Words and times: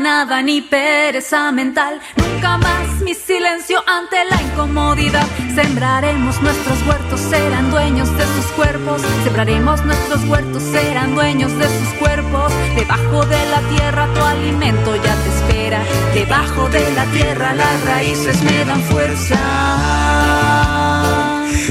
alienada, 0.00 0.42
ni 0.42 0.62
pereza 0.62 1.52
mental. 1.52 2.00
Nunca 2.16 2.56
más 2.58 3.00
mi 3.02 3.14
silencio 3.14 3.82
ante 3.86 4.24
la 4.24 4.40
incomodidad. 4.42 5.26
Sembraremos 5.54 6.40
nuestros 6.40 6.86
huertos, 6.86 7.20
serán 7.20 7.70
dueños 7.70 8.08
de 8.16 8.24
sus 8.24 8.46
cuerpos. 8.56 9.02
Sembraremos 9.24 9.84
nuestros 9.84 10.24
huertos, 10.24 10.62
serán 10.62 11.14
dueños 11.14 11.56
de 11.58 11.66
sus 11.66 11.88
cuerpos. 11.98 12.52
Debajo 12.76 13.26
de 13.26 13.46
la 13.50 13.60
tierra 13.76 14.08
tu 14.14 14.22
alimento 14.22 14.96
ya 14.96 15.14
te 15.14 15.28
espera. 15.28 15.82
Debajo 16.14 16.68
de 16.70 16.90
la 16.92 17.04
tierra 17.06 17.54
las 17.54 17.84
raíces 17.84 18.42
me 18.42 18.64
dan 18.64 18.82
fuerza 18.84 19.38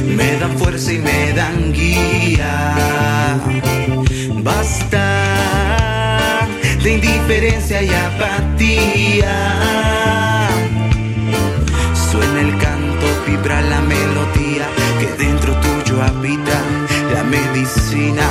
me 0.05 0.38
dan 0.38 0.57
fuerza 0.57 0.94
y 0.94 1.00
me 1.00 1.33
dan 1.33 1.73
guía. 1.73 2.75
Basta 4.44 5.28
de 6.83 6.94
indiferencia 6.94 7.81
y 7.81 7.89
apatía. 7.89 9.35
Suena 12.12 12.41
el 12.41 12.57
canto, 12.57 13.06
vibra 13.28 13.62
la 13.62 13.81
melodía 13.81 14.67
que 15.00 15.23
dentro 15.23 15.53
tuyo 15.59 16.01
habita 16.01 16.62
la 17.13 17.23
medicina 17.23 18.23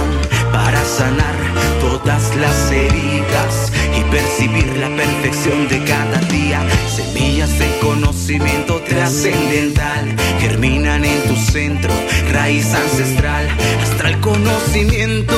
para 0.52 0.82
sanar 0.84 1.34
todas 1.80 2.34
las 2.36 2.70
heridas 2.70 3.72
y 3.96 4.02
percibir 4.10 4.66
la 4.76 4.88
perfección 4.88 5.68
de 5.68 5.82
cada 5.84 6.18
día. 6.30 6.60
Semillas 6.94 7.58
de 7.58 7.78
conocimiento 7.80 8.80
trascendental 8.82 10.16
germinan 10.40 11.04
en 11.04 11.22
tu 11.28 11.36
centro, 11.36 11.92
raíz 12.32 12.72
ancestral, 12.74 13.48
astral 13.82 14.20
conocimiento 14.20 15.34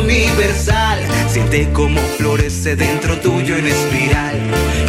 universal. 0.00 1.00
Siente 1.28 1.70
como 1.72 2.00
florece 2.18 2.76
dentro 2.76 3.16
tuyo 3.20 3.56
en 3.56 3.66
espiral. 3.66 4.40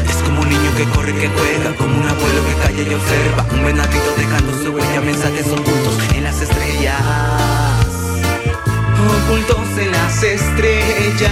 Es 0.09 0.15
como 0.17 0.41
un 0.41 0.49
niño 0.49 0.75
que 0.77 0.83
corre, 0.95 1.13
que 1.13 1.27
juega, 1.27 1.75
como 1.77 1.97
un 1.97 2.07
abuelo 2.07 2.41
que 2.47 2.67
calla 2.67 2.81
y 2.89 2.93
observa, 2.93 3.45
un 3.51 3.65
venadito 3.65 4.13
dejando 4.17 4.63
su 4.63 4.71
huella, 4.71 5.01
mensajes 5.01 5.47
ocultos 5.47 5.97
en 6.15 6.23
las 6.23 6.41
estrellas 6.41 7.76
ocultos 9.07 9.77
en 9.77 9.91
las 9.91 10.23
estrellas. 10.23 11.31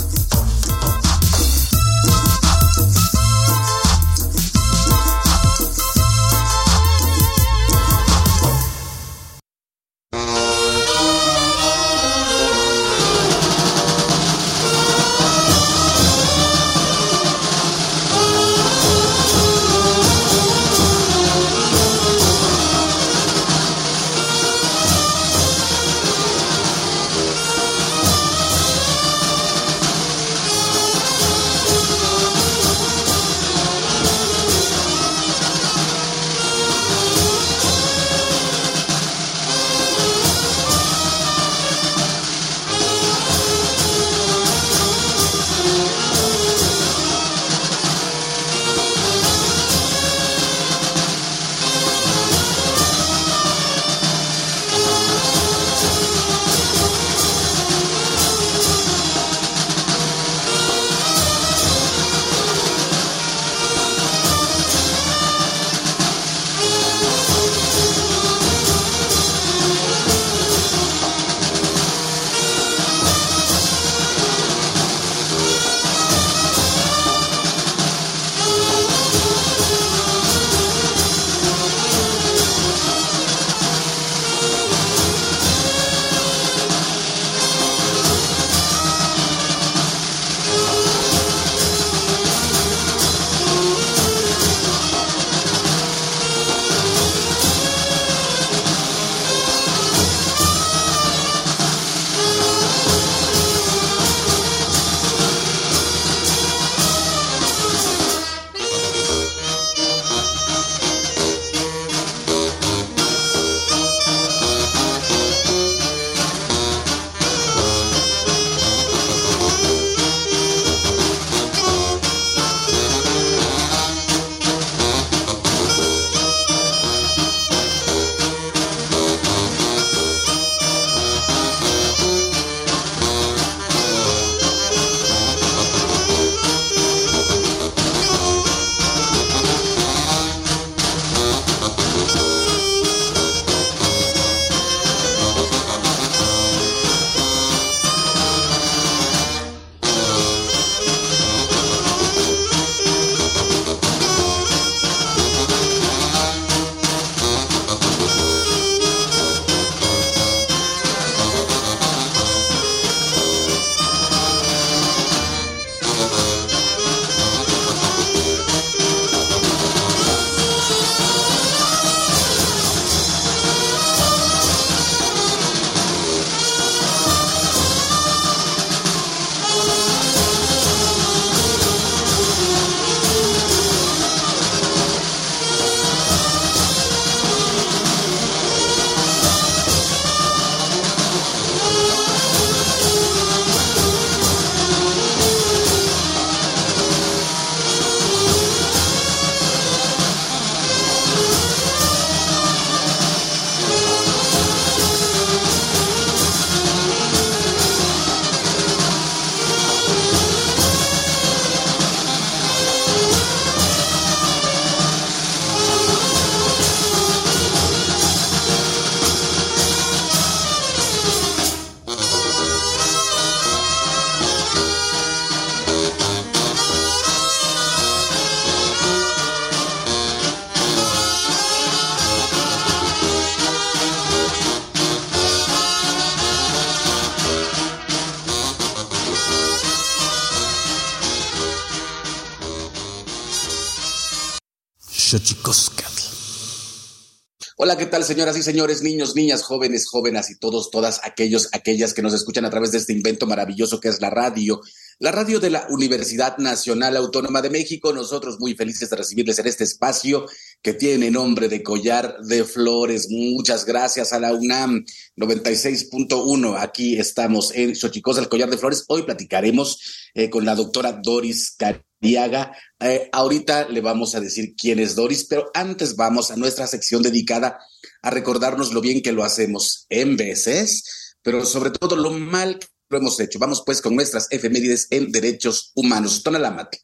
Hola, 247.63 247.77
¿qué 247.77 247.85
tal, 247.85 248.03
señoras 248.03 248.35
y 248.37 248.41
señores, 248.41 248.81
niños, 248.81 249.15
niñas, 249.15 249.43
jóvenes, 249.43 249.87
jóvenes 249.87 250.31
y 250.31 250.35
todos, 250.35 250.71
todas 250.71 250.99
aquellos, 251.03 251.47
aquellas 251.51 251.93
que 251.93 252.01
nos 252.01 252.11
escuchan 252.11 252.43
a 252.43 252.49
través 252.49 252.71
de 252.71 252.79
este 252.79 252.91
invento 252.91 253.27
maravilloso 253.27 253.79
que 253.79 253.87
es 253.87 254.01
la 254.01 254.09
radio? 254.09 254.61
La 254.97 255.11
radio 255.11 255.39
de 255.39 255.51
la 255.51 255.67
Universidad 255.69 256.39
Nacional 256.39 256.97
Autónoma 256.97 257.39
de 257.39 257.51
México. 257.51 257.93
Nosotros 257.93 258.39
muy 258.39 258.55
felices 258.55 258.89
de 258.89 258.95
recibirles 258.95 259.37
en 259.37 259.45
este 259.45 259.63
espacio 259.63 260.25
que 260.61 260.73
tiene 260.73 261.09
nombre 261.09 261.49
de 261.49 261.63
Collar 261.63 262.19
de 262.21 262.43
Flores. 262.43 263.07
Muchas 263.09 263.65
gracias 263.65 264.13
a 264.13 264.19
la 264.19 264.33
UNAM 264.33 264.85
96.1. 265.17 266.55
Aquí 266.59 266.97
estamos 266.99 267.51
en 267.53 267.75
Xochicosa, 267.75 268.21
el 268.21 268.29
Collar 268.29 268.49
de 268.49 268.57
Flores. 268.57 268.85
Hoy 268.87 269.03
platicaremos 269.03 269.79
eh, 270.13 270.29
con 270.29 270.45
la 270.45 270.55
doctora 270.55 270.99
Doris 271.03 271.57
Diaga. 271.99 272.55
Eh, 272.79 273.09
ahorita 273.11 273.69
le 273.69 273.81
vamos 273.81 274.15
a 274.15 274.19
decir 274.19 274.53
quién 274.55 274.79
es 274.79 274.95
Doris, 274.95 275.25
pero 275.25 275.49
antes 275.53 275.95
vamos 275.95 276.31
a 276.31 276.35
nuestra 276.35 276.67
sección 276.67 277.01
dedicada 277.01 277.59
a 278.01 278.09
recordarnos 278.09 278.73
lo 278.73 278.81
bien 278.81 279.01
que 279.01 279.11
lo 279.11 279.23
hacemos 279.23 279.85
en 279.89 280.17
veces, 280.17 281.15
pero 281.21 281.45
sobre 281.45 281.71
todo 281.71 281.95
lo 281.95 282.11
mal 282.11 282.59
que 282.59 282.67
lo 282.89 282.97
hemos 282.97 283.19
hecho. 283.19 283.39
Vamos 283.39 283.63
pues 283.65 283.81
con 283.81 283.95
nuestras 283.95 284.27
efemérides 284.31 284.87
en 284.89 285.11
derechos 285.11 285.71
humanos. 285.75 286.21
Tonalámatl. 286.23 286.77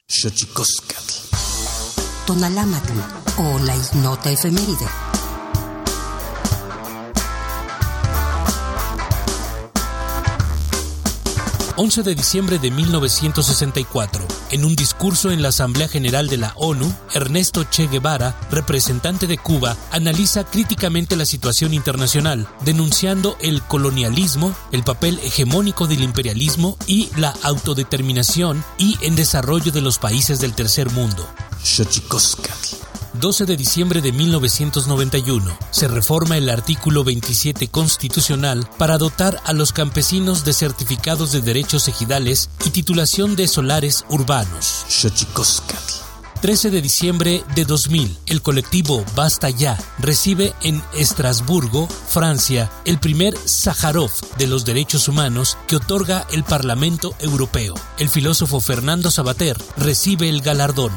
Tonalámatl 2.28 3.00
o 3.38 3.58
la 3.60 3.74
ignota 3.74 4.30
efeméride. 4.30 4.86
11 11.78 12.04
de 12.04 12.16
diciembre 12.16 12.60
de 12.60 12.70
1964, 12.70 14.28
en 14.52 14.66
un 14.66 14.76
discurso 14.76 15.32
en 15.32 15.42
la 15.42 15.50
Asamblea 15.50 15.88
General 15.88 16.28
de 16.28 16.36
la 16.36 16.52
ONU, 16.58 16.94
Ernesto 17.14 17.64
Che 17.64 17.88
Guevara, 17.88 18.36
representante 18.52 19.26
de 19.26 19.38
Cuba, 19.38 19.78
analiza 19.92 20.44
críticamente 20.44 21.16
la 21.16 21.26
situación 21.26 21.74
internacional, 21.74 22.46
denunciando 22.66 23.38
el 23.40 23.62
colonialismo, 23.62 24.54
el 24.74 24.84
papel 24.84 25.18
hegemónico 25.24 25.88
del 25.88 26.04
imperialismo 26.04 26.78
y 26.88 27.10
la 27.16 27.34
autodeterminación 27.44 28.66
y 28.78 28.98
en 29.02 29.16
desarrollo 29.16 29.72
de 29.72 29.82
los 29.82 29.98
países 29.98 30.42
del 30.42 30.54
tercer 30.54 30.92
mundo. 30.92 31.26
12 33.20 33.46
de 33.46 33.58
diciembre 33.58 34.02
de 34.02 34.12
1991, 34.12 35.58
se 35.72 35.88
reforma 35.88 36.38
el 36.38 36.50
artículo 36.50 37.04
27 37.04 37.68
constitucional 37.70 38.70
para 38.78 38.98
dotar 38.98 39.42
a 39.46 39.54
los 39.54 39.72
campesinos 39.74 40.46
de 40.46 40.54
certificados 40.54 41.32
de 41.32 41.42
derechos 41.42 41.88
ejidales 41.88 42.50
y 42.66 42.70
titulación 42.70 43.36
de 43.36 43.48
solares 43.48 44.06
urbanos. 44.10 44.86
13 46.42 46.70
de 46.70 46.82
diciembre 46.82 47.44
de 47.56 47.66
2000, 47.66 48.18
el 48.28 48.42
colectivo 48.42 49.04
Basta 49.16 49.50
Ya 49.50 49.78
recibe 50.00 50.54
en 50.62 50.82
Estrasburgo, 50.94 51.88
Francia, 51.88 52.72
el 52.86 53.00
primer 53.00 53.36
Sájarov 53.38 54.12
de 54.38 54.48
los 54.48 54.66
derechos 54.66 55.08
humanos 55.08 55.58
que 55.68 55.78
otorga 55.78 56.26
el 56.32 56.44
Parlamento 56.44 57.16
Europeo. 57.20 57.74
El 57.98 58.10
filósofo 58.10 58.60
Fernando 58.60 59.12
Sabater 59.12 59.58
recibe 59.78 60.30
el 60.30 60.42
galardón. 60.42 60.92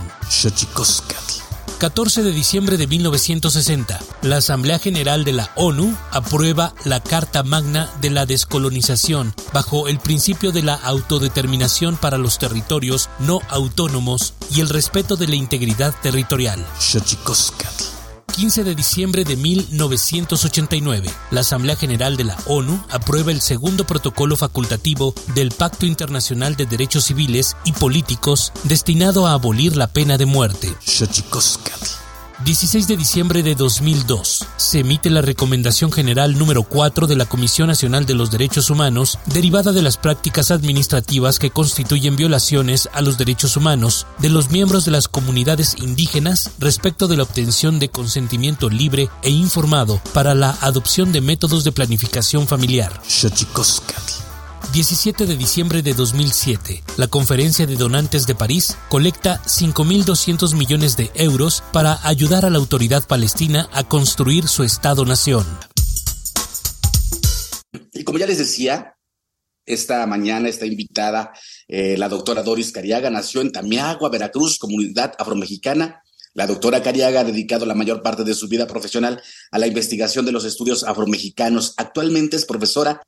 14 1.80 2.22
de 2.22 2.32
diciembre 2.32 2.76
de 2.76 2.86
1960, 2.86 3.98
la 4.20 4.36
Asamblea 4.36 4.78
General 4.78 5.24
de 5.24 5.32
la 5.32 5.50
ONU 5.56 5.96
aprueba 6.10 6.74
la 6.84 7.00
Carta 7.00 7.42
Magna 7.42 7.90
de 8.02 8.10
la 8.10 8.26
Descolonización 8.26 9.32
bajo 9.54 9.88
el 9.88 9.98
principio 9.98 10.52
de 10.52 10.62
la 10.62 10.74
autodeterminación 10.74 11.96
para 11.96 12.18
los 12.18 12.38
territorios 12.38 13.08
no 13.18 13.40
autónomos 13.48 14.34
y 14.54 14.60
el 14.60 14.68
respeto 14.68 15.16
de 15.16 15.28
la 15.28 15.36
integridad 15.36 15.94
territorial. 16.02 16.66
15 18.40 18.64
de 18.64 18.74
diciembre 18.74 19.24
de 19.24 19.36
1989, 19.36 21.10
la 21.30 21.42
Asamblea 21.42 21.76
General 21.76 22.16
de 22.16 22.24
la 22.24 22.38
ONU 22.46 22.82
aprueba 22.88 23.32
el 23.32 23.42
segundo 23.42 23.84
protocolo 23.84 24.34
facultativo 24.34 25.12
del 25.34 25.50
Pacto 25.50 25.84
Internacional 25.84 26.56
de 26.56 26.64
Derechos 26.64 27.04
Civiles 27.04 27.54
y 27.66 27.72
Políticos 27.72 28.54
destinado 28.64 29.26
a 29.26 29.34
abolir 29.34 29.76
la 29.76 29.88
pena 29.88 30.16
de 30.16 30.24
muerte. 30.24 30.74
16 32.44 32.88
de 32.88 32.96
diciembre 32.96 33.42
de 33.42 33.54
2002, 33.54 34.46
se 34.56 34.78
emite 34.78 35.10
la 35.10 35.20
Recomendación 35.20 35.92
General 35.92 36.38
número 36.38 36.62
4 36.62 37.06
de 37.06 37.14
la 37.14 37.26
Comisión 37.26 37.68
Nacional 37.68 38.06
de 38.06 38.14
los 38.14 38.30
Derechos 38.30 38.70
Humanos, 38.70 39.18
derivada 39.26 39.72
de 39.72 39.82
las 39.82 39.98
prácticas 39.98 40.50
administrativas 40.50 41.38
que 41.38 41.50
constituyen 41.50 42.16
violaciones 42.16 42.88
a 42.94 43.02
los 43.02 43.18
derechos 43.18 43.58
humanos 43.58 44.06
de 44.18 44.30
los 44.30 44.50
miembros 44.50 44.86
de 44.86 44.90
las 44.90 45.06
comunidades 45.06 45.76
indígenas 45.80 46.52
respecto 46.58 47.08
de 47.08 47.18
la 47.18 47.24
obtención 47.24 47.78
de 47.78 47.90
consentimiento 47.90 48.70
libre 48.70 49.10
e 49.22 49.28
informado 49.28 50.00
para 50.14 50.34
la 50.34 50.56
adopción 50.62 51.12
de 51.12 51.20
métodos 51.20 51.62
de 51.62 51.72
planificación 51.72 52.48
familiar. 52.48 53.02
17 54.72 55.26
de 55.26 55.36
diciembre 55.36 55.82
de 55.82 55.94
2007, 55.94 56.84
la 56.96 57.08
Conferencia 57.08 57.66
de 57.66 57.74
Donantes 57.74 58.26
de 58.26 58.36
París 58.36 58.76
colecta 58.88 59.42
5.200 59.44 60.54
millones 60.54 60.96
de 60.96 61.10
euros 61.14 61.64
para 61.72 61.98
ayudar 62.06 62.44
a 62.44 62.50
la 62.50 62.58
autoridad 62.58 63.04
palestina 63.06 63.68
a 63.72 63.82
construir 63.82 64.46
su 64.46 64.62
Estado-nación. 64.62 65.44
Y 67.92 68.04
como 68.04 68.18
ya 68.18 68.26
les 68.26 68.38
decía, 68.38 68.94
esta 69.66 70.06
mañana 70.06 70.48
está 70.48 70.66
invitada 70.66 71.32
eh, 71.66 71.96
la 71.98 72.08
doctora 72.08 72.42
Doris 72.42 72.70
Cariaga, 72.70 73.10
nació 73.10 73.40
en 73.40 73.52
Tamiagua, 73.52 74.08
Veracruz, 74.08 74.58
comunidad 74.58 75.14
afromexicana. 75.18 76.02
La 76.32 76.46
doctora 76.46 76.80
Cariaga 76.80 77.20
ha 77.20 77.24
dedicado 77.24 77.66
la 77.66 77.74
mayor 77.74 78.02
parte 78.02 78.22
de 78.22 78.34
su 78.34 78.46
vida 78.46 78.68
profesional 78.68 79.20
a 79.50 79.58
la 79.58 79.66
investigación 79.66 80.24
de 80.24 80.32
los 80.32 80.44
estudios 80.44 80.84
afromexicanos. 80.84 81.74
Actualmente 81.76 82.36
es 82.36 82.44
profesora 82.44 83.02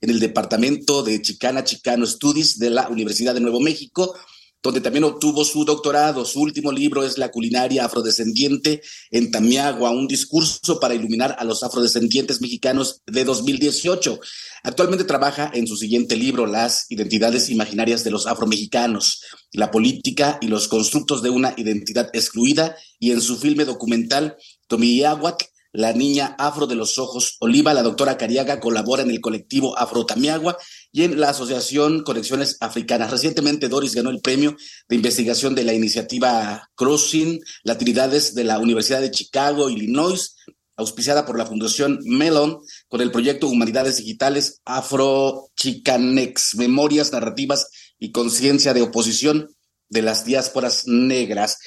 en 0.00 0.10
el 0.10 0.20
departamento 0.20 1.02
de 1.02 1.20
Chicana 1.22 1.64
Chicano 1.64 2.06
Studies 2.06 2.58
de 2.58 2.70
la 2.70 2.88
Universidad 2.88 3.34
de 3.34 3.40
Nuevo 3.40 3.60
México, 3.60 4.14
donde 4.62 4.80
también 4.80 5.04
obtuvo 5.04 5.44
su 5.44 5.64
doctorado. 5.64 6.24
Su 6.24 6.40
último 6.40 6.70
libro 6.70 7.04
es 7.04 7.18
La 7.18 7.30
culinaria 7.30 7.84
afrodescendiente 7.84 8.80
en 9.10 9.30
Tamiagua, 9.30 9.90
un 9.90 10.06
discurso 10.06 10.78
para 10.78 10.94
iluminar 10.94 11.34
a 11.38 11.44
los 11.44 11.62
afrodescendientes 11.64 12.40
mexicanos 12.40 13.02
de 13.06 13.24
2018. 13.24 14.20
Actualmente 14.62 15.04
trabaja 15.04 15.50
en 15.52 15.66
su 15.66 15.76
siguiente 15.76 16.16
libro, 16.16 16.46
Las 16.46 16.86
identidades 16.90 17.50
imaginarias 17.50 18.04
de 18.04 18.12
los 18.12 18.26
afromexicanos, 18.26 19.22
la 19.52 19.72
política 19.72 20.38
y 20.40 20.46
los 20.46 20.68
constructos 20.68 21.22
de 21.22 21.30
una 21.30 21.54
identidad 21.56 22.10
excluida, 22.12 22.76
y 23.00 23.10
en 23.10 23.20
su 23.20 23.36
filme 23.36 23.64
documental 23.64 24.36
Tomiyahuatl, 24.68 25.44
la 25.72 25.92
niña 25.92 26.36
afro 26.38 26.66
de 26.66 26.74
los 26.74 26.98
ojos 26.98 27.36
oliva, 27.40 27.74
la 27.74 27.82
doctora 27.82 28.18
Cariaga, 28.18 28.60
colabora 28.60 29.02
en 29.02 29.10
el 29.10 29.20
colectivo 29.20 29.76
Afro 29.78 30.04
Tamiagua 30.04 30.58
y 30.92 31.04
en 31.04 31.18
la 31.18 31.30
Asociación 31.30 32.02
Conexiones 32.02 32.58
Africanas. 32.60 33.10
Recientemente 33.10 33.68
Doris 33.68 33.94
ganó 33.94 34.10
el 34.10 34.20
premio 34.20 34.56
de 34.88 34.96
investigación 34.96 35.54
de 35.54 35.64
la 35.64 35.72
iniciativa 35.72 36.68
Crossing 36.74 37.40
Latinidades 37.64 38.34
de 38.34 38.44
la 38.44 38.58
Universidad 38.58 39.00
de 39.00 39.10
Chicago, 39.10 39.70
Illinois, 39.70 40.36
auspiciada 40.76 41.24
por 41.24 41.38
la 41.38 41.46
Fundación 41.46 42.00
Melon, 42.04 42.58
con 42.88 43.00
el 43.00 43.10
proyecto 43.10 43.48
Humanidades 43.48 43.96
Digitales 43.96 44.60
Afro 44.64 45.48
Chicanex, 45.56 46.54
Memorias 46.56 47.12
Narrativas 47.12 47.68
y 47.98 48.12
Conciencia 48.12 48.74
de 48.74 48.82
Oposición 48.82 49.48
de 49.88 50.02
las 50.02 50.24
Diásporas 50.24 50.86
Negras. 50.86 51.58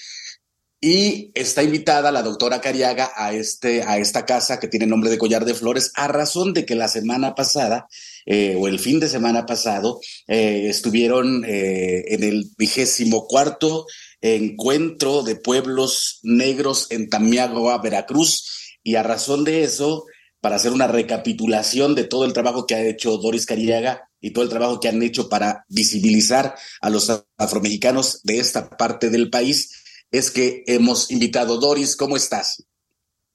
Y 0.81 1.31
está 1.33 1.63
invitada 1.63 2.11
la 2.11 2.21
doctora 2.21 2.61
Cariaga 2.61 3.11
a, 3.15 3.33
este, 3.33 3.83
a 3.83 3.97
esta 3.97 4.25
casa 4.25 4.59
que 4.59 4.67
tiene 4.67 4.85
nombre 4.85 5.09
de 5.09 5.17
Collar 5.17 5.45
de 5.45 5.53
Flores, 5.53 5.91
a 5.95 6.07
razón 6.07 6.53
de 6.53 6.65
que 6.65 6.75
la 6.75 6.87
semana 6.87 7.33
pasada, 7.33 7.87
eh, 8.25 8.55
o 8.59 8.67
el 8.67 8.79
fin 8.79 8.99
de 8.99 9.09
semana 9.09 9.45
pasado, 9.45 9.99
eh, 10.27 10.67
estuvieron 10.69 11.43
eh, 11.45 12.13
en 12.13 12.23
el 12.23 12.51
vigésimo 12.57 13.27
cuarto 13.27 13.85
encuentro 14.21 15.23
de 15.23 15.35
pueblos 15.35 16.19
negros 16.23 16.87
en 16.89 17.09
Tamiagua, 17.09 17.77
Veracruz, 17.81 18.77
y 18.83 18.95
a 18.95 19.03
razón 19.03 19.43
de 19.43 19.63
eso, 19.63 20.05
para 20.45 20.57
hacer 20.57 20.71
una 20.71 20.87
recapitulación 20.87 21.95
de 21.95 22.03
todo 22.03 22.25
el 22.25 22.33
trabajo 22.33 22.67
que 22.67 22.75
ha 22.75 22.85
hecho 22.85 23.17
Doris 23.17 23.47
Cariaga 23.47 24.09
y 24.21 24.31
todo 24.31 24.43
el 24.43 24.49
trabajo 24.51 24.79
que 24.79 24.87
han 24.87 25.01
hecho 25.01 25.27
para 25.27 25.65
visibilizar 25.69 26.55
a 26.81 26.89
los 26.91 27.11
afromexicanos 27.37 28.21
de 28.23 28.37
esta 28.37 28.69
parte 28.69 29.09
del 29.09 29.31
país, 29.31 29.71
es 30.17 30.31
que 30.31 30.63
hemos 30.67 31.11
invitado. 31.11 31.57
Doris, 31.57 31.95
¿cómo 31.95 32.15
estás? 32.15 32.63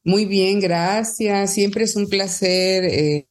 Muy 0.02 0.24
bien, 0.24 0.60
gracias. 0.60 1.52
Siempre 1.52 1.84
es 1.84 1.94
un 1.94 2.08
placer, 2.08 2.84
eh, 2.84 3.26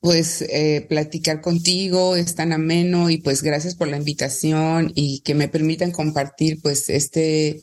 pues, 0.00 0.42
eh, 0.42 0.84
platicar 0.88 1.40
contigo, 1.40 2.16
es 2.16 2.34
tan 2.34 2.52
ameno 2.52 3.10
y 3.10 3.18
pues 3.18 3.42
gracias 3.42 3.76
por 3.76 3.88
la 3.88 3.96
invitación 3.96 4.92
y 4.94 5.20
que 5.20 5.34
me 5.34 5.48
permitan 5.48 5.92
compartir, 5.92 6.60
pues, 6.62 6.88
este, 6.88 7.62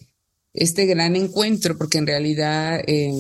este 0.53 0.86
gran 0.86 1.15
encuentro, 1.15 1.77
porque 1.77 1.98
en 1.98 2.08
realidad 2.08 2.82
eh, 2.88 3.12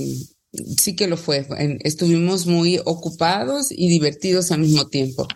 sí 0.77 0.95
que 0.95 1.07
lo 1.07 1.17
fue. 1.17 1.45
estuvimos 1.83 2.47
muy 2.47 2.79
ocupados 2.85 3.67
y 3.69 3.89
divertidos 3.89 4.51
al 4.51 4.61
mismo 4.61 4.87
tiempo, 4.87 5.27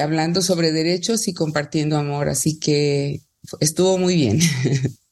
hablando 0.00 0.42
sobre 0.42 0.72
derechos 0.72 1.28
y 1.28 1.34
compartiendo 1.34 1.96
amor, 1.96 2.28
así 2.28 2.58
que 2.58 3.20
estuvo 3.60 3.98
muy 3.98 4.16
bien. 4.16 4.40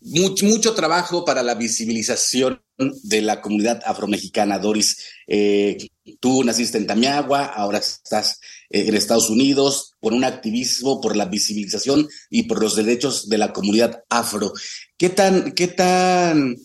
mucho, 0.00 0.74
trabajo 0.74 1.24
para 1.24 1.42
la 1.42 1.54
visibilización 1.54 2.62
de 2.78 3.22
la 3.22 3.40
comunidad 3.40 3.80
afromexicana, 3.84 4.58
Doris. 4.58 4.98
Eh, 5.26 5.76
tú 6.20 6.42
naciste 6.44 6.78
en 6.78 6.86
Tamiagua, 6.86 7.44
ahora 7.44 7.78
estás 7.78 8.40
eh, 8.70 8.86
en 8.88 8.96
Estados 8.96 9.30
Unidos 9.30 9.94
por 10.00 10.12
un 10.12 10.24
activismo 10.24 11.00
por 11.00 11.16
la 11.16 11.26
visibilización 11.26 12.08
y 12.30 12.44
por 12.44 12.62
los 12.62 12.76
derechos 12.76 13.28
de 13.28 13.38
la 13.38 13.52
comunidad 13.52 14.04
afro. 14.08 14.52
¿Qué 14.96 15.10
tan, 15.10 15.52
qué 15.52 15.68
tan 15.68 16.56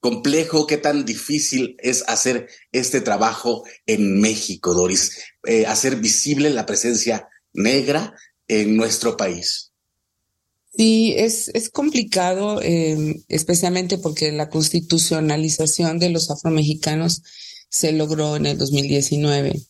complejo, 0.00 0.66
qué 0.66 0.76
tan 0.76 1.04
difícil 1.04 1.76
es 1.80 2.04
hacer 2.06 2.48
este 2.70 3.00
trabajo 3.00 3.64
en 3.86 4.20
México, 4.20 4.74
Doris? 4.74 5.18
Eh, 5.44 5.66
hacer 5.66 5.96
visible 5.96 6.50
la 6.50 6.66
presencia 6.66 7.28
negra 7.52 8.14
en 8.46 8.76
nuestro 8.76 9.16
país. 9.16 9.67
Sí, 10.78 11.12
es, 11.16 11.48
es 11.54 11.70
complicado, 11.70 12.62
em, 12.62 13.24
especialmente 13.28 13.98
porque 13.98 14.30
la 14.30 14.48
constitucionalización 14.48 15.98
de 15.98 16.10
los 16.10 16.30
afromexicanos 16.30 17.22
se 17.68 17.90
logró 17.92 18.36
en 18.36 18.46
el 18.46 18.58
2019. 18.58 19.60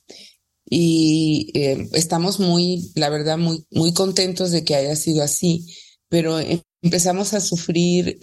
Y 0.71 1.51
em, 1.55 1.89
estamos 1.95 2.41
muy, 2.41 2.93
la 2.95 3.09
verdad, 3.11 3.39
muy, 3.39 3.65
muy 3.71 3.95
contentos 3.95 4.51
de 4.51 4.65
que 4.65 4.75
haya 4.77 4.97
sido 4.97 5.23
así, 5.23 5.67
pero 6.11 6.41
em, 6.41 6.61
empezamos 6.83 7.33
a 7.35 7.41
sufrir 7.41 8.19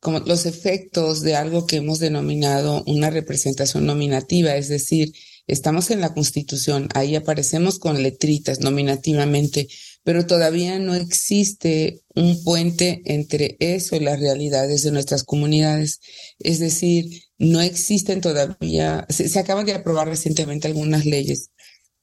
como 0.00 0.18
los 0.20 0.46
efectos 0.46 1.20
de 1.22 1.36
algo 1.36 1.66
que 1.66 1.76
hemos 1.76 2.00
denominado 2.00 2.82
una 2.86 3.10
representación 3.10 3.86
nominativa, 3.86 4.56
es 4.56 4.68
decir, 4.68 5.12
estamos 5.46 5.90
en 5.90 6.00
la 6.00 6.14
Constitución, 6.14 6.88
ahí 6.94 7.16
aparecemos 7.16 7.78
con 7.78 8.02
letritas 8.02 8.60
nominativamente, 8.60 9.68
pero 10.02 10.26
todavía 10.26 10.78
no 10.78 10.94
existe 10.94 12.02
un 12.14 12.42
puente 12.42 13.02
entre 13.04 13.56
eso 13.60 13.96
y 13.96 14.00
las 14.00 14.18
realidades 14.18 14.82
de 14.82 14.92
nuestras 14.92 15.24
comunidades. 15.24 16.00
Es 16.38 16.58
decir, 16.58 17.22
no 17.38 17.60
existen 17.60 18.20
todavía, 18.20 19.06
se, 19.08 19.38
acaban 19.38 19.66
de 19.66 19.74
aprobar 19.74 20.08
recientemente 20.08 20.68
algunas 20.68 21.04
leyes 21.04 21.50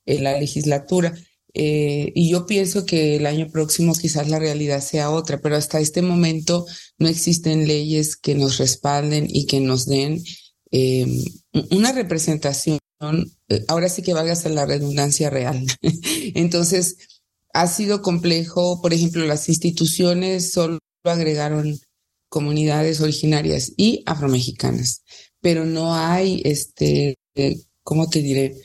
en 0.06 0.24
la 0.24 0.40
legislatura. 0.40 1.14
Eh, 1.54 2.12
y 2.14 2.30
yo 2.30 2.46
pienso 2.46 2.86
que 2.86 3.16
el 3.16 3.26
año 3.26 3.50
próximo 3.52 3.94
quizás 3.94 4.30
la 4.30 4.38
realidad 4.38 4.82
sea 4.82 5.10
otra, 5.10 5.40
pero 5.40 5.56
hasta 5.56 5.80
este 5.80 6.04
momento 6.04 6.66
no 7.00 7.08
existen 7.08 7.68
leyes 7.68 8.16
que 8.16 8.36
nos 8.36 8.58
respalden 8.58 9.28
y 9.28 9.48
que 9.48 9.60
nos 9.60 9.88
den 9.88 10.24
eh, 10.72 11.08
una 11.72 11.94
representación, 11.94 12.80
eh, 13.50 13.64
ahora 13.68 13.90
sí 13.90 14.02
que 14.02 14.14
valga 14.14 14.36
la 14.50 14.66
redundancia 14.66 15.30
real. 15.30 15.66
Entonces, 16.36 16.98
ha 17.54 17.68
sido 17.68 18.02
complejo, 18.02 18.82
por 18.82 18.94
ejemplo, 18.94 19.26
las 19.26 19.50
instituciones 19.50 20.52
solo 20.52 20.80
agregaron 21.04 21.80
comunidades 22.30 23.02
originarias 23.02 23.72
y 23.78 24.04
afromexicanas, 24.06 25.04
pero 25.42 25.66
no 25.66 25.96
hay, 25.96 26.42
este, 26.46 27.18
¿cómo 27.84 28.10
te 28.10 28.22
diré? 28.22 28.56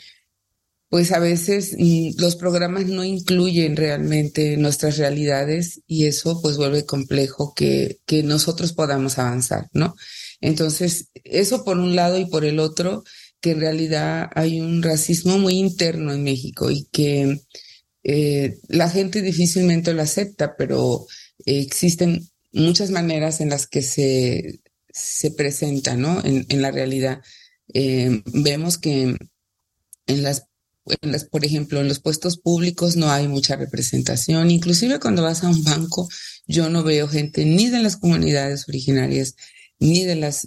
Pues 0.88 1.12
a 1.12 1.18
veces 1.20 1.74
mm, 1.78 2.20
los 2.20 2.36
programas 2.36 2.86
no 2.86 3.04
incluyen 3.04 3.76
realmente 3.76 4.56
nuestras 4.56 4.98
realidades 4.98 5.80
y 5.86 6.06
eso 6.06 6.40
pues 6.42 6.56
vuelve 6.56 6.84
complejo 6.84 7.54
que, 7.54 8.00
que 8.04 8.22
nosotros 8.22 8.72
podamos 8.72 9.18
avanzar, 9.18 9.68
¿no? 9.72 9.94
Entonces, 10.40 11.08
eso 11.24 11.64
por 11.64 11.78
un 11.78 11.96
lado 11.96 12.18
y 12.18 12.26
por 12.26 12.44
el 12.44 12.58
otro, 12.58 13.04
que 13.40 13.52
en 13.52 13.60
realidad 13.60 14.30
hay 14.34 14.60
un 14.60 14.82
racismo 14.82 15.38
muy 15.38 15.54
interno 15.54 16.12
en 16.12 16.24
México 16.24 16.70
y 16.70 16.84
que 16.92 17.40
eh, 18.04 18.58
la 18.68 18.88
gente 18.88 19.22
difícilmente 19.22 19.94
lo 19.94 20.02
acepta, 20.02 20.56
pero 20.56 21.06
existen 21.44 22.28
muchas 22.52 22.90
maneras 22.90 23.40
en 23.40 23.50
las 23.50 23.66
que 23.66 23.82
se, 23.82 24.60
se 24.88 25.30
presenta, 25.30 25.96
¿no? 25.96 26.22
En, 26.24 26.62
la 26.62 26.70
realidad. 26.70 27.22
Eh, 27.74 28.22
vemos 28.26 28.78
que 28.78 29.16
en 30.06 30.22
las, 30.22 30.44
en 31.00 31.12
las, 31.12 31.24
por 31.24 31.44
ejemplo, 31.44 31.80
en 31.80 31.88
los 31.88 32.00
puestos 32.00 32.38
públicos 32.38 32.96
no 32.96 33.10
hay 33.10 33.28
mucha 33.28 33.56
representación. 33.56 34.50
Inclusive 34.50 35.00
cuando 35.00 35.22
vas 35.22 35.44
a 35.44 35.48
un 35.48 35.62
banco, 35.64 36.08
yo 36.46 36.68
no 36.68 36.82
veo 36.82 37.08
gente 37.08 37.44
ni 37.44 37.68
de 37.68 37.80
las 37.80 37.96
comunidades 37.96 38.68
originarias, 38.68 39.36
ni 39.78 40.04
de 40.04 40.16
las 40.16 40.44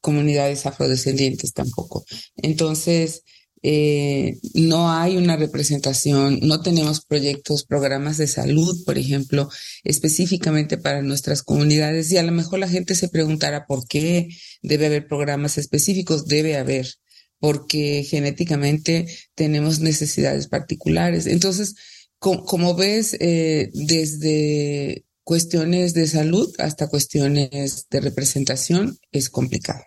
comunidades 0.00 0.66
afrodescendientes 0.66 1.52
tampoco. 1.52 2.04
Entonces, 2.36 3.22
eh, 3.68 4.38
no 4.54 4.92
hay 4.92 5.16
una 5.16 5.34
representación, 5.34 6.38
no 6.40 6.62
tenemos 6.62 7.04
proyectos, 7.04 7.64
programas 7.64 8.16
de 8.16 8.28
salud, 8.28 8.84
por 8.84 8.96
ejemplo, 8.96 9.50
específicamente 9.82 10.78
para 10.78 11.02
nuestras 11.02 11.42
comunidades. 11.42 12.12
Y 12.12 12.16
a 12.16 12.22
lo 12.22 12.30
mejor 12.30 12.60
la 12.60 12.68
gente 12.68 12.94
se 12.94 13.08
preguntará 13.08 13.66
por 13.66 13.88
qué 13.88 14.28
debe 14.62 14.86
haber 14.86 15.08
programas 15.08 15.58
específicos. 15.58 16.26
Debe 16.26 16.56
haber, 16.56 16.86
porque 17.40 18.06
genéticamente 18.08 19.06
tenemos 19.34 19.80
necesidades 19.80 20.46
particulares. 20.46 21.26
Entonces, 21.26 21.74
como, 22.20 22.76
ves, 22.76 23.16
eh, 23.18 23.70
desde 23.74 25.04
cuestiones 25.24 25.92
de 25.92 26.06
salud 26.06 26.54
hasta 26.58 26.86
cuestiones 26.86 27.88
de 27.90 28.00
representación, 28.00 28.96
es 29.10 29.28
complicado. 29.28 29.82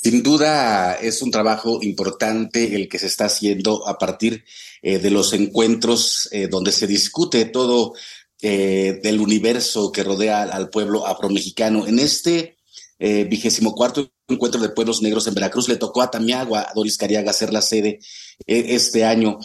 Sin 0.00 0.22
duda 0.22 0.94
es 0.94 1.22
un 1.22 1.32
trabajo 1.32 1.80
importante 1.82 2.76
el 2.76 2.88
que 2.88 3.00
se 3.00 3.08
está 3.08 3.24
haciendo 3.24 3.88
a 3.88 3.98
partir 3.98 4.44
eh, 4.80 5.00
de 5.00 5.10
los 5.10 5.32
encuentros 5.32 6.28
eh, 6.30 6.46
donde 6.46 6.70
se 6.70 6.86
discute 6.86 7.46
todo 7.46 7.94
eh, 8.40 9.00
del 9.02 9.20
universo 9.20 9.90
que 9.90 10.04
rodea 10.04 10.42
al 10.42 10.70
pueblo 10.70 11.04
afromexicano. 11.06 11.86
En 11.86 11.98
este 11.98 12.56
vigésimo 13.00 13.76
cuarto 13.76 14.10
encuentro 14.26 14.60
de 14.60 14.70
pueblos 14.70 15.02
negros 15.02 15.28
en 15.28 15.34
Veracruz 15.34 15.68
le 15.68 15.76
tocó 15.76 16.02
a 16.02 16.10
Tamiagua, 16.10 16.62
a 16.62 16.72
Doris 16.74 16.98
Cariaga, 16.98 17.30
hacer 17.30 17.52
la 17.52 17.62
sede 17.62 18.00
este 18.44 19.04
año. 19.04 19.38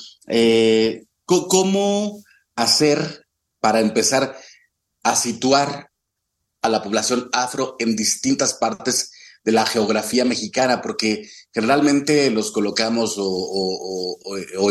¿Cómo 1.26 2.24
hacer 2.56 3.28
para 3.60 3.80
empezar 3.80 4.36
a 5.04 5.16
situar 5.16 5.92
a 6.64 6.70
la 6.70 6.82
población 6.82 7.30
afro 7.32 7.76
en 7.78 7.96
distintas 7.96 8.56
partes 8.56 9.12
de 9.44 9.52
la 9.52 9.66
geografía 9.66 10.26
mexicana, 10.26 10.82
porque 10.82 11.30
generalmente 11.54 12.30
los 12.32 12.52
colocamos 12.52 13.16
o, 13.18 14.18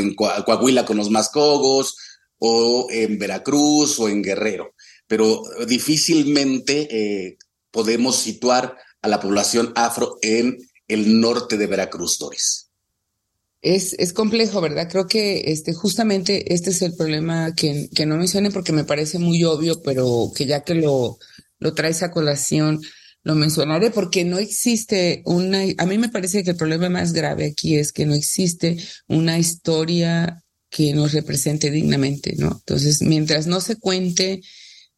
en 0.00 0.14
Coahuila 0.14 0.84
con 0.84 0.96
los 0.96 1.10
Mascogos, 1.10 1.96
o 2.38 2.88
en 2.90 3.18
Veracruz, 3.18 3.98
o 4.00 4.08
en 4.08 4.22
Guerrero, 4.22 4.74
pero 5.06 5.42
difícilmente 5.66 6.88
eh, 6.90 7.38
podemos 7.70 8.16
situar 8.16 8.76
a 9.00 9.08
la 9.08 9.20
población 9.20 9.72
afro 9.76 10.16
en 10.22 10.58
el 10.88 11.20
norte 11.20 11.56
de 11.56 11.66
Veracruz, 11.66 12.18
Doris. 12.18 12.68
Es, 13.60 13.94
es 13.94 14.12
complejo, 14.12 14.60
¿verdad? 14.60 14.88
Creo 14.90 15.06
que 15.06 15.52
este, 15.52 15.72
justamente 15.72 16.52
este 16.52 16.70
es 16.70 16.82
el 16.82 16.96
problema 16.96 17.54
que, 17.54 17.88
que 17.94 18.06
no 18.06 18.16
mencioné 18.16 18.50
porque 18.50 18.72
me 18.72 18.82
parece 18.82 19.20
muy 19.20 19.44
obvio, 19.44 19.80
pero 19.82 20.32
que 20.34 20.46
ya 20.46 20.64
que 20.64 20.74
lo, 20.74 21.18
lo 21.60 21.74
traes 21.74 22.02
a 22.02 22.10
colación, 22.10 22.80
lo 23.24 23.34
mencionaré 23.34 23.90
porque 23.90 24.24
no 24.24 24.38
existe 24.38 25.22
una, 25.24 25.62
a 25.78 25.86
mí 25.86 25.98
me 25.98 26.08
parece 26.08 26.42
que 26.42 26.50
el 26.50 26.56
problema 26.56 26.88
más 26.88 27.12
grave 27.12 27.46
aquí 27.46 27.76
es 27.76 27.92
que 27.92 28.06
no 28.06 28.14
existe 28.14 28.76
una 29.06 29.38
historia 29.38 30.42
que 30.70 30.92
nos 30.94 31.12
represente 31.12 31.70
dignamente, 31.70 32.34
¿no? 32.38 32.52
Entonces, 32.52 33.02
mientras 33.02 33.46
no 33.46 33.60
se 33.60 33.76
cuente 33.76 34.40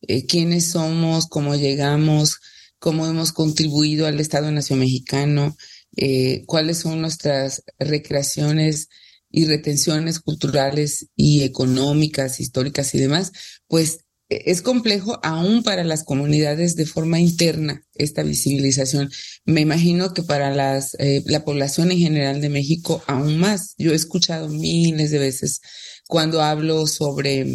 eh, 0.03 0.25
quiénes 0.27 0.67
somos, 0.71 1.27
cómo 1.27 1.57
llegamos, 1.57 2.37
cómo 2.79 3.07
hemos 3.07 3.33
contribuido 3.33 4.07
al 4.07 4.21
Estado-Nación 4.21 4.79
mexicano, 4.79 5.57
eh, 5.97 6.45
cuáles 6.47 6.79
son 6.79 7.01
nuestras 7.01 7.63
recreaciones 7.79 8.89
y 9.31 9.47
retenciones 9.47 10.21
culturales 10.21 11.09
y 11.17 11.43
económicas, 11.43 12.41
históricas 12.41 12.95
y 12.95 12.99
demás, 12.99 13.33
pues 13.67 14.04
es 14.29 14.63
complejo 14.63 15.19
aún 15.23 15.63
para 15.63 15.85
las 15.85 16.05
comunidades 16.05 16.77
de 16.77 16.87
forma 16.87 17.21
interna 17.21 17.83
esta 17.95 18.23
visibilización. 18.23 19.11
Me 19.45 19.61
imagino 19.61 20.15
que 20.15 20.23
para 20.23 20.55
las, 20.55 20.95
eh, 20.99 21.23
la 21.27 21.45
población 21.45 21.93
en 21.93 21.99
general 21.99 22.41
de 22.41 22.49
México 22.49 23.03
aún 23.07 23.39
más. 23.39 23.75
Yo 23.79 23.93
he 23.93 23.97
escuchado 23.97 24.49
miles 24.49 25.11
de 25.11 25.19
veces 25.19 25.61
cuando 26.07 26.43
hablo 26.43 26.87
sobre 26.87 27.47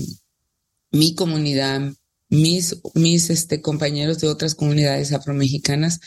mi 0.91 1.15
comunidad, 1.15 1.93
mis, 2.29 2.77
mis 2.93 3.29
este, 3.29 3.62
compañeros 3.62 4.19
de 4.19 4.27
otras 4.27 4.55
comunidades 4.55 5.12
afromexicanas. 5.12 5.99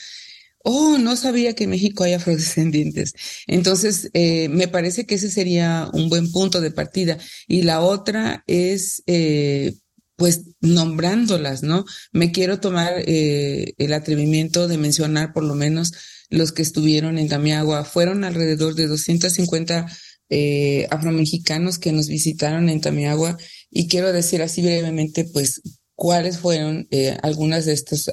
Oh, 0.64 0.96
no 0.98 1.16
sabía 1.16 1.55
que 1.55 1.64
en 1.64 1.70
México 1.70 2.05
hay 2.05 2.12
afrodescendientes. 2.12 3.14
Entonces, 3.48 4.11
eh, 4.12 4.48
me 4.48 4.68
parece 4.68 5.07
que 5.07 5.16
ese 5.16 5.29
sería 5.29 5.90
un 5.92 6.09
buen 6.09 6.31
punto 6.31 6.61
de 6.61 6.70
partida. 6.70 7.18
Y 7.48 7.62
la 7.62 7.81
otra 7.81 8.44
es 8.46 9.03
eh, 9.07 9.75
pues 10.16 10.42
nombrándolas, 10.61 11.62
¿no? 11.62 11.85
Me 12.12 12.33
quiero 12.33 12.61
tomar 12.61 12.94
eh, 13.07 13.75
el 13.79 13.92
atrevimiento 13.92 14.68
de 14.68 14.79
mencionar 14.79 15.33
por 15.33 15.44
lo 15.44 15.55
menos 15.55 15.92
los 16.31 16.53
que 16.53 16.62
estuvieron 16.62 17.18
en 17.18 17.29
Tamiagua. 17.29 17.85
Fueron 17.85 18.25
alrededor 18.25 18.75
de 18.75 18.87
250 18.87 19.87
eh, 20.31 20.87
afromexicanos 20.90 21.79
que 21.79 21.92
nos 21.92 22.09
visitaron 22.09 22.68
en 22.68 22.81
Tamiagua 22.81 23.37
y 23.70 23.88
quiero 23.88 24.12
decir 24.12 24.42
así 24.42 24.62
brevemente, 24.62 25.25
pues, 25.25 25.61
cuáles 25.94 26.38
fueron 26.38 26.88
eh, 26.90 27.16
algunas 27.22 27.64
de 27.66 27.72
estas 27.72 28.11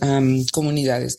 comunidades. 0.51 1.17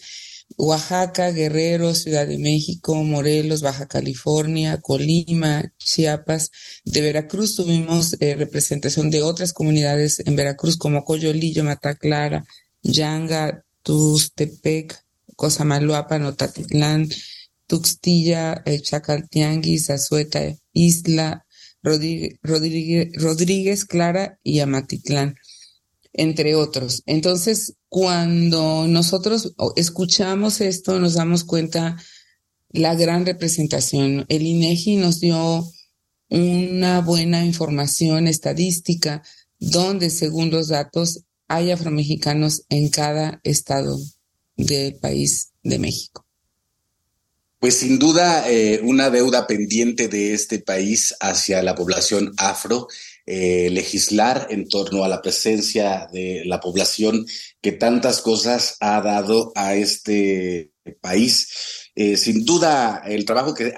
Oaxaca, 0.57 1.31
Guerrero, 1.31 1.95
Ciudad 1.95 2.27
de 2.27 2.39
México, 2.39 2.95
Morelos, 3.03 3.63
Baja 3.63 3.87
California, 3.87 4.81
Colima, 4.81 5.73
Chiapas. 5.79 6.51
De 6.85 7.01
Veracruz 7.01 7.57
tuvimos 7.57 8.17
eh, 8.21 8.35
representación 8.35 9.11
de 9.11 9.23
otras 9.23 9.53
comunidades 9.53 10.21
en 10.21 10.37
Veracruz 10.37 10.77
como 10.77 11.05
Coyolillo, 11.05 11.65
Mataclara, 11.65 12.45
Yanga, 12.83 13.65
Tustepec, 13.83 15.03
Cosamaloapa, 15.37 16.19
Notatitlán, 16.19 17.09
Tuxtilla, 17.67 18.63
eh, 18.67 18.83
Azueta, 19.89 20.41
Isla, 20.73 21.47
Rodríguez, 21.83 23.85
Clara 23.87 24.39
y 24.43 24.61
Amatitlán, 24.61 25.37
entre 26.13 26.55
otros. 26.55 27.03
Entonces, 27.07 27.75
cuando 27.89 28.87
nosotros 28.89 29.55
escuchamos 29.77 30.61
esto, 30.61 30.99
nos 30.99 31.15
damos 31.15 31.45
cuenta 31.45 31.97
la 32.71 32.95
gran 32.95 33.27
representación. 33.27 34.27
El 34.29 34.43
INEGI 34.43 34.97
nos 34.97 35.21
dio 35.21 35.67
una 36.29 37.01
buena 37.01 37.45
información 37.45 38.29
estadística 38.29 39.23
donde, 39.59 40.11
según 40.11 40.51
los 40.51 40.69
datos, 40.69 41.25
hay 41.49 41.73
afromexicanos 41.73 42.65
en 42.69 42.89
cada 42.89 43.41
estado 43.43 43.99
del 44.57 44.95
país 44.97 45.51
de 45.63 45.79
México. 45.79 46.25
Pues 47.59 47.77
sin 47.77 47.99
duda 47.99 48.49
eh, 48.51 48.81
una 48.83 49.11
deuda 49.11 49.47
pendiente 49.47 50.09
de 50.09 50.33
este 50.33 50.61
país 50.61 51.15
hacia 51.21 51.63
la 51.63 51.75
población 51.75 52.33
afro, 52.39 52.89
eh, 53.33 53.71
legislar 53.71 54.49
en 54.51 54.67
torno 54.69 55.05
a 55.05 55.09
la 55.09 55.23
presencia 55.23 56.09
de 56.13 56.43
la 56.47 56.59
población 56.59 57.27
que 57.61 57.71
tantas 57.71 58.21
cosas 58.23 58.77
ha 58.81 59.01
dado 59.01 59.53
a 59.55 59.77
este 59.77 60.73
país. 61.01 61.91
Eh, 61.95 62.17
sin 62.17 62.45
duda 62.45 63.03
el 63.07 63.25
trabajo 63.25 63.55
que, 63.55 63.73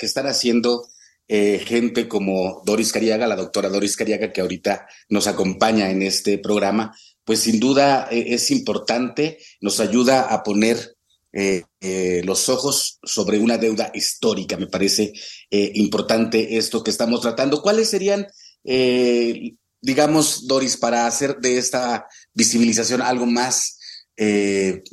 están 0.00 0.26
haciendo 0.26 0.88
gente 1.28 2.08
como 2.08 2.62
Doris 2.64 2.92
Cariaga, 2.92 3.26
la 3.26 3.36
doctora 3.36 3.68
Doris 3.68 3.96
Cariaga, 3.96 4.32
que 4.32 4.40
ahorita 4.40 4.86
nos 5.08 5.26
acompaña 5.26 5.90
en 5.90 6.02
este 6.02 6.38
programa, 6.38 6.94
pues 7.24 7.40
sin 7.40 7.60
duda 7.60 8.08
es 8.10 8.50
importante, 8.50 9.38
nos 9.60 9.80
ayuda 9.80 10.22
a 10.22 10.42
poner 10.42 10.94
eh, 11.36 11.64
eh, 11.80 12.22
los 12.24 12.48
ojos 12.48 13.00
sobre 13.02 13.40
una 13.40 13.58
deuda 13.58 13.90
histórica. 13.92 14.56
Me 14.56 14.68
parece 14.68 15.12
eh, 15.50 15.72
importante 15.74 16.56
esto 16.56 16.84
que 16.84 16.92
estamos 16.92 17.22
tratando. 17.22 17.60
¿Cuáles 17.60 17.90
serían, 17.90 18.28
digamos, 18.64 20.46
Doris, 20.46 20.76
para 20.76 21.06
hacer 21.06 21.36
de 21.36 21.58
esta 21.58 22.06
visibilización 22.32 23.02
algo 23.02 23.26
más, 23.26 23.78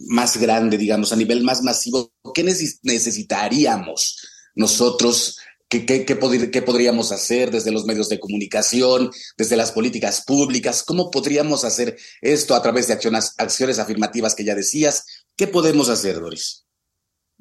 más 0.07 0.37
grande, 0.37 0.77
digamos, 0.77 1.13
a 1.13 1.15
nivel 1.15 1.43
más 1.43 1.61
masivo? 1.61 2.11
¿Qué 2.33 2.43
necesitaríamos 2.43 4.17
nosotros? 4.55 5.37
¿Qué, 5.71 5.85
qué, 5.85 6.61
podríamos 6.61 7.13
hacer 7.13 7.49
desde 7.49 7.71
los 7.71 7.85
medios 7.85 8.09
de 8.09 8.19
comunicación, 8.19 9.09
desde 9.37 9.55
las 9.55 9.71
políticas 9.71 10.21
públicas? 10.25 10.83
¿Cómo 10.83 11.09
podríamos 11.09 11.63
hacer 11.63 11.97
esto 12.19 12.55
a 12.55 12.61
través 12.61 12.87
de 12.87 12.93
acciones, 12.93 13.33
acciones 13.37 13.79
afirmativas 13.79 14.35
que 14.35 14.43
ya 14.43 14.53
decías? 14.53 15.05
¿Qué 15.37 15.47
podemos 15.47 15.87
hacer, 15.87 16.19
Doris? 16.19 16.65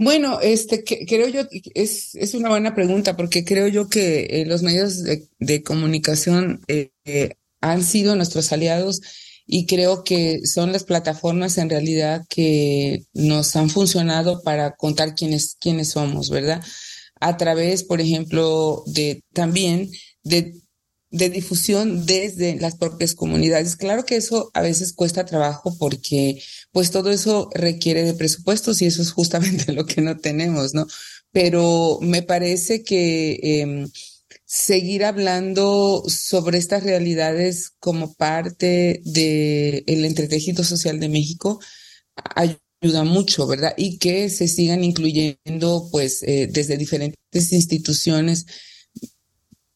Bueno, 0.03 0.41
este, 0.41 0.83
creo 0.83 1.29
yo, 1.29 1.43
es, 1.75 2.15
es 2.15 2.33
una 2.33 2.49
buena 2.49 2.75
pregunta 2.75 3.19
porque 3.19 3.45
creo 3.45 3.69
yo 3.69 3.91
que 3.91 4.23
eh, 4.31 4.47
los 4.47 4.63
medios 4.63 5.03
de, 5.05 5.63
comunicación 5.63 6.63
eh, 6.69 6.91
eh, 7.05 7.35
han 7.61 7.85
sido 7.85 8.17
nuestros 8.17 8.51
aliados 8.51 9.03
y 9.47 9.67
creo 9.67 10.03
que 10.03 10.41
son 10.47 10.73
las 10.73 10.85
plataformas 10.85 11.59
en 11.59 11.69
realidad 11.69 12.25
que 12.31 13.05
nos 13.13 13.55
han 13.57 13.69
funcionado 13.69 14.43
para 14.43 14.75
contar 14.75 15.15
quiénes, 15.15 15.59
quiénes 15.61 15.91
somos, 15.91 16.31
¿verdad? 16.31 16.65
A 17.21 17.37
través, 17.37 17.85
por 17.85 18.01
ejemplo, 18.01 18.83
de 18.87 19.23
también 19.35 19.91
de 20.23 20.55
de 21.11 21.29
difusión 21.29 22.07
desde 22.07 22.57
las 22.61 22.77
propias 22.77 23.15
comunidades. 23.15 23.77
Claro 23.77 24.05
que 24.05 24.17
eso 24.17 24.51
a 24.55 24.63
veces 24.63 24.93
cuesta 24.93 25.25
trabajo 25.25 25.77
porque 25.79 26.43
pues 26.73 26.91
todo 26.91 27.11
eso 27.11 27.51
requiere 27.55 28.05
de 28.05 28.15
presupuestos 28.15 28.81
y 28.81 28.87
eso 28.87 29.03
es 29.03 29.13
justamente 29.13 29.73
lo 29.73 29.87
que 29.87 30.01
no 30.03 30.17
tenemos, 30.19 30.75
¿no? 30.75 30.87
Pero 31.33 31.99
me 32.01 32.23
parece 32.23 32.83
que 32.83 33.39
em, 33.43 33.89
seguir 34.45 35.05
hablando 35.05 36.05
sobre 36.09 36.59
estas 36.59 36.83
realidades 36.85 37.71
como 37.81 38.15
parte 38.15 39.01
del 39.05 39.85
el 39.87 40.05
entretejido 40.05 40.65
social 40.65 41.01
de 41.01 41.09
México 41.09 41.61
ayuda 42.35 43.05
mucho, 43.05 43.47
¿verdad? 43.47 43.75
Y 43.77 43.99
que 43.99 44.29
se 44.31 44.49
sigan 44.49 44.85
incluyendo 44.85 45.89
pues 45.93 46.23
eh, 46.23 46.49
desde 46.51 46.77
diferentes 46.77 47.53
instituciones 47.53 48.47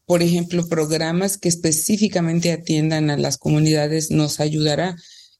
por 0.06 0.22
ejemplo, 0.22 0.68
programas 0.68 1.38
que 1.38 1.48
específicamente 1.48 2.52
atiendan 2.52 3.10
a 3.10 3.16
las 3.16 3.38
comunidades 3.38 4.10
nos 4.10 4.40
ayudará. 4.40 4.96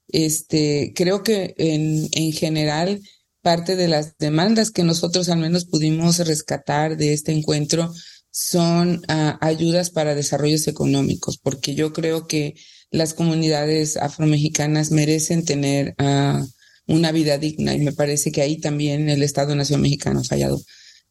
Este, 0.08 0.92
creo 0.94 1.22
que 1.22 1.54
en, 1.58 2.08
en 2.12 2.32
general, 2.32 3.00
parte 3.42 3.76
de 3.76 3.88
las 3.88 4.16
demandas 4.18 4.70
que 4.70 4.84
nosotros 4.84 5.28
al 5.28 5.38
menos 5.38 5.66
pudimos 5.66 6.18
rescatar 6.18 6.96
de 6.96 7.12
este 7.12 7.32
encuentro 7.32 7.92
son 8.30 9.02
ah, 9.08 9.38
ayudas 9.40 9.90
para 9.90 10.14
desarrollos 10.14 10.66
económicos, 10.66 11.38
porque 11.38 11.74
yo 11.74 11.92
creo 11.92 12.26
que 12.26 12.54
las 12.90 13.14
comunidades 13.14 13.96
afromexicanas 13.96 14.90
merecen 14.90 15.44
tener 15.44 15.94
uh, 16.00 16.44
una 16.86 17.12
vida 17.12 17.38
digna 17.38 17.74
y 17.74 17.80
me 17.80 17.92
parece 17.92 18.32
que 18.32 18.42
ahí 18.42 18.58
también 18.58 19.08
el 19.08 19.22
Estado 19.22 19.54
Nación 19.54 19.82
Mexicano 19.82 20.20
ha 20.20 20.24
fallado 20.24 20.60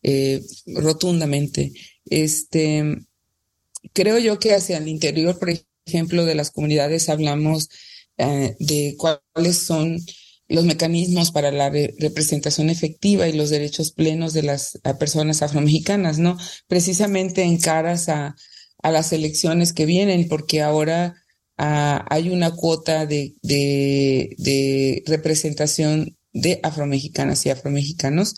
eh, 0.01 0.41
rotundamente. 0.65 1.71
Este, 2.05 2.97
creo 3.93 4.17
yo 4.19 4.39
que 4.39 4.53
hacia 4.53 4.77
el 4.77 4.87
interior, 4.87 5.39
por 5.39 5.51
ejemplo, 5.85 6.25
de 6.25 6.35
las 6.35 6.51
comunidades 6.51 7.09
hablamos 7.09 7.69
eh, 8.17 8.55
de 8.59 8.95
cuáles 8.97 9.59
son 9.65 9.99
los 10.47 10.65
mecanismos 10.65 11.31
para 11.31 11.51
la 11.51 11.69
representación 11.69 12.69
efectiva 12.69 13.27
y 13.27 13.33
los 13.33 13.49
derechos 13.49 13.91
plenos 13.91 14.33
de 14.33 14.43
las 14.43 14.79
personas 14.99 15.41
afromexicanas, 15.41 16.19
¿no? 16.19 16.37
Precisamente 16.67 17.43
en 17.43 17.57
caras 17.57 18.09
a, 18.09 18.35
a 18.83 18.91
las 18.91 19.13
elecciones 19.13 19.73
que 19.73 19.85
vienen, 19.85 20.27
porque 20.27 20.61
ahora 20.61 21.15
ah, 21.57 22.05
hay 22.09 22.29
una 22.29 22.51
cuota 22.51 23.05
de, 23.05 23.35
de, 23.41 24.35
de 24.37 25.03
representación 25.07 26.17
de 26.33 26.59
afromexicanas 26.63 27.45
y 27.45 27.49
afromexicanos, 27.49 28.35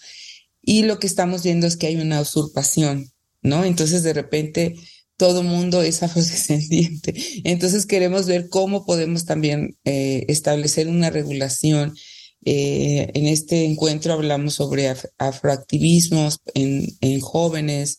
y 0.62 0.84
lo 0.84 1.00
que 1.00 1.08
estamos 1.08 1.44
viendo 1.44 1.68
es 1.68 1.78
que 1.78 1.88
hay 1.88 1.96
una 1.98 2.22
usurpación, 2.22 3.12
¿no? 3.42 3.66
Entonces, 3.66 4.04
de 4.04 4.14
repente, 4.14 4.76
todo 5.18 5.44
mundo 5.44 5.82
es 5.82 6.04
afrodescendiente. 6.04 7.14
Entonces 7.44 7.86
queremos 7.86 8.28
ver 8.28 8.50
cómo 8.50 8.86
podemos 8.86 9.26
también 9.26 9.78
eh, 9.86 10.26
establecer 10.28 10.88
una 10.88 11.10
regulación. 11.10 11.96
Eh, 12.44 13.10
en 13.14 13.26
este 13.26 13.66
encuentro 13.66 14.14
hablamos 14.14 14.54
sobre 14.56 14.94
afroactivismos 15.18 16.40
en, 16.54 16.88
en 17.02 17.20
jóvenes, 17.20 17.98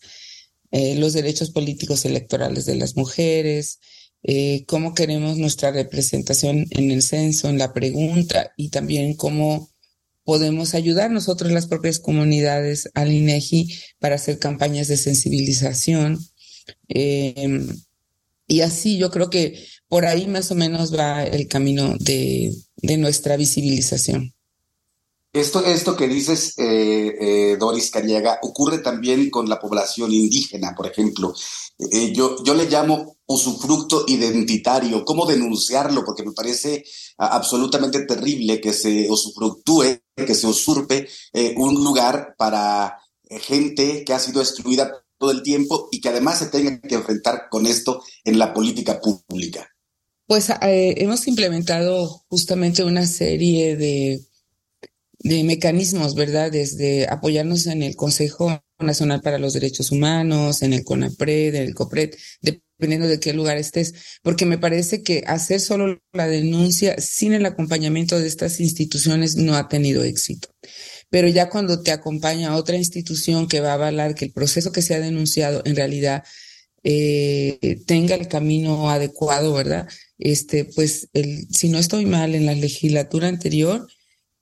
eh, 0.70 0.94
los 0.96 1.14
derechos 1.14 1.50
políticos 1.50 2.04
electorales 2.04 2.66
de 2.66 2.76
las 2.76 2.96
mujeres, 2.96 3.80
cómo 4.66 4.92
queremos 4.92 5.36
nuestra 5.36 5.70
representación 5.70 6.66
en 6.70 6.90
el 6.90 7.02
censo, 7.02 7.48
en 7.48 7.58
la 7.58 7.72
pregunta 7.72 8.50
y 8.56 8.70
también 8.70 9.14
cómo 9.14 9.70
podemos 10.24 10.74
ayudar 10.74 11.12
nosotros 11.12 11.52
las 11.52 11.68
propias 11.68 12.00
comunidades 12.00 12.90
al 12.94 13.12
INEGI 13.12 13.72
para 14.00 14.16
hacer 14.16 14.40
campañas 14.40 14.88
de 14.88 14.96
sensibilización 14.96 16.18
Em, 16.88 17.68
y 18.46 18.60
así 18.60 18.98
yo 18.98 19.10
creo 19.10 19.28
que 19.30 19.66
por 19.88 20.06
ahí 20.06 20.26
más 20.26 20.50
o 20.50 20.54
menos 20.54 20.94
va 20.94 21.24
el 21.24 21.48
camino 21.48 21.94
de, 21.98 22.54
nuestra 22.98 23.36
visibilización. 23.36 24.32
Esto, 25.32 25.64
esto 25.64 25.96
que 25.96 26.08
dices, 26.08 26.54
eh, 26.56 27.14
eh, 27.20 27.56
Doris 27.58 27.90
Cariaga, 27.90 28.38
ocurre 28.42 28.78
también 28.78 29.28
con 29.28 29.48
la 29.48 29.60
población 29.60 30.12
indígena, 30.12 30.74
por 30.74 30.86
ejemplo. 30.86 31.34
Eh, 31.92 32.12
yo, 32.14 32.42
yo 32.42 32.54
le 32.54 32.70
llamo 32.70 33.18
usufructo 33.26 34.04
identitario. 34.08 35.04
¿Cómo 35.04 35.26
denunciarlo? 35.26 36.04
Porque 36.04 36.22
me 36.22 36.32
parece 36.32 36.84
absolutamente 37.18 38.06
terrible 38.06 38.60
que 38.60 38.72
se 38.72 39.10
usufructúe, 39.10 40.00
que 40.14 40.34
se 40.34 40.46
usurpe 40.46 41.06
un 41.56 41.84
lugar 41.84 42.34
para 42.38 42.96
gente 43.28 44.04
que 44.04 44.14
ha 44.14 44.18
sido 44.18 44.40
excluida 44.40 45.05
todo 45.18 45.30
el 45.30 45.42
tiempo 45.42 45.88
y 45.90 46.00
que 46.00 46.08
además 46.08 46.38
se 46.38 46.46
tengan 46.46 46.80
que 46.80 46.94
enfrentar 46.94 47.48
con 47.50 47.66
esto 47.66 48.02
en 48.24 48.38
la 48.38 48.52
política 48.52 49.00
pública? 49.00 49.68
Pues 50.26 50.50
eh, 50.50 50.94
hemos 50.98 51.26
implementado 51.28 52.24
justamente 52.28 52.82
una 52.82 53.06
serie 53.06 53.76
de, 53.76 54.20
de 55.20 55.44
mecanismos, 55.44 56.14
¿verdad? 56.14 56.50
Desde 56.50 57.06
apoyarnos 57.08 57.66
en 57.66 57.82
el 57.82 57.94
Consejo 57.94 58.60
Nacional 58.78 59.20
para 59.20 59.38
los 59.38 59.52
Derechos 59.52 59.92
Humanos, 59.92 60.62
en 60.62 60.72
el 60.72 60.84
CONAPRED, 60.84 61.54
en 61.54 61.62
el 61.62 61.74
COPRED, 61.74 62.14
de 62.42 62.60
dependiendo 62.78 63.08
de 63.08 63.20
qué 63.20 63.32
lugar 63.32 63.56
estés, 63.56 63.94
porque 64.22 64.44
me 64.44 64.58
parece 64.58 65.02
que 65.02 65.24
hacer 65.26 65.60
solo 65.60 65.98
la 66.12 66.26
denuncia 66.26 67.00
sin 67.00 67.32
el 67.32 67.46
acompañamiento 67.46 68.18
de 68.18 68.26
estas 68.26 68.60
instituciones 68.60 69.36
no 69.36 69.54
ha 69.54 69.68
tenido 69.68 70.04
éxito. 70.04 70.48
Pero 71.10 71.28
ya 71.28 71.48
cuando 71.48 71.82
te 71.82 71.92
acompaña 71.92 72.56
otra 72.56 72.76
institución 72.76 73.48
que 73.48 73.60
va 73.60 73.70
a 73.70 73.74
avalar 73.74 74.14
que 74.14 74.26
el 74.26 74.32
proceso 74.32 74.72
que 74.72 74.82
se 74.82 74.94
ha 74.94 75.00
denunciado 75.00 75.62
en 75.64 75.76
realidad 75.76 76.24
eh, 76.82 77.80
tenga 77.86 78.14
el 78.14 78.28
camino 78.28 78.90
adecuado, 78.90 79.52
¿verdad? 79.52 79.88
Este, 80.18 80.64
pues, 80.64 81.08
el, 81.12 81.48
si 81.50 81.68
no 81.68 81.78
estoy 81.78 82.06
mal, 82.06 82.34
en 82.34 82.46
la 82.46 82.54
legislatura 82.54 83.28
anterior 83.28 83.86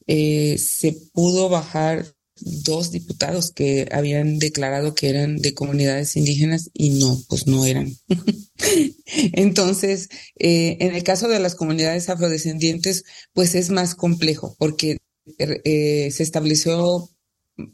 eh, 0.07 0.59
se 0.59 0.93
pudo 1.13 1.49
bajar 1.49 2.05
dos 2.37 2.91
diputados 2.91 3.53
que 3.53 3.89
habían 3.93 4.39
declarado 4.39 4.95
que 4.95 5.09
eran 5.09 5.39
de 5.39 5.55
comunidades 5.55 6.17
indígenas 6.17 6.71
y 6.75 6.91
no, 6.91 7.23
pues 7.29 7.47
no 7.47 7.65
eran. 7.65 7.97
Entonces, 9.33 10.09
eh, 10.39 10.77
en 10.81 10.95
el 10.95 11.03
caso 11.05 11.29
de 11.29 11.39
las 11.39 11.55
comunidades 11.55 12.09
afrodescendientes, 12.09 13.05
pues 13.33 13.55
es 13.55 13.71
más 13.71 13.95
complejo 13.95 14.57
porque 14.59 14.99
eh, 15.39 16.11
se 16.11 16.23
estableció, 16.23 17.09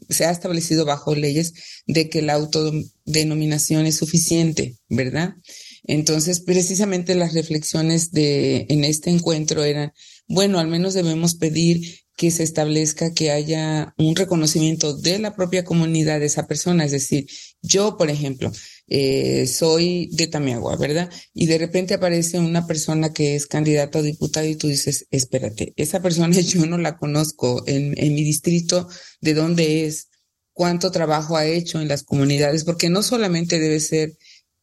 se 0.09 0.25
ha 0.25 0.31
establecido 0.31 0.85
bajo 0.85 1.15
leyes 1.15 1.53
de 1.87 2.09
que 2.09 2.21
la 2.21 2.33
autodenominación 2.33 3.85
es 3.85 3.95
suficiente, 3.97 4.77
¿verdad? 4.89 5.35
Entonces, 5.83 6.41
precisamente 6.41 7.15
las 7.15 7.33
reflexiones 7.33 8.11
de 8.11 8.67
en 8.69 8.83
este 8.83 9.09
encuentro 9.09 9.63
eran, 9.63 9.91
bueno, 10.27 10.59
al 10.59 10.67
menos 10.67 10.93
debemos 10.93 11.35
pedir 11.35 12.01
que 12.15 12.29
se 12.29 12.43
establezca 12.43 13.13
que 13.13 13.31
haya 13.31 13.95
un 13.97 14.15
reconocimiento 14.15 14.95
de 14.95 15.17
la 15.17 15.35
propia 15.35 15.63
comunidad 15.63 16.19
de 16.19 16.27
esa 16.27 16.45
persona. 16.45 16.85
Es 16.85 16.91
decir, 16.91 17.25
yo, 17.63 17.97
por 17.97 18.11
ejemplo, 18.11 18.51
eh, 18.93 19.47
soy 19.47 20.09
de 20.11 20.27
Tamiagua, 20.27 20.75
¿verdad? 20.75 21.09
Y 21.33 21.45
de 21.45 21.57
repente 21.57 21.93
aparece 21.93 22.39
una 22.39 22.67
persona 22.67 23.13
que 23.13 23.37
es 23.37 23.47
candidato 23.47 23.99
a 23.99 24.01
diputado 24.01 24.45
y 24.45 24.57
tú 24.57 24.67
dices, 24.67 25.07
espérate, 25.11 25.73
esa 25.77 26.01
persona 26.01 26.35
yo 26.41 26.65
no 26.65 26.77
la 26.77 26.97
conozco 26.97 27.63
en, 27.67 27.91
mi 27.91 28.23
distrito, 28.25 28.89
¿de 29.21 29.33
dónde 29.33 29.85
es? 29.85 30.09
¿Cuánto 30.51 30.91
trabajo 30.91 31.37
ha 31.37 31.45
hecho 31.45 31.79
en 31.79 31.87
las 31.87 32.03
comunidades? 32.03 32.65
Porque 32.65 32.89
no 32.89 33.01
solamente 33.01 33.59
debe 33.59 33.79
ser 33.79 34.17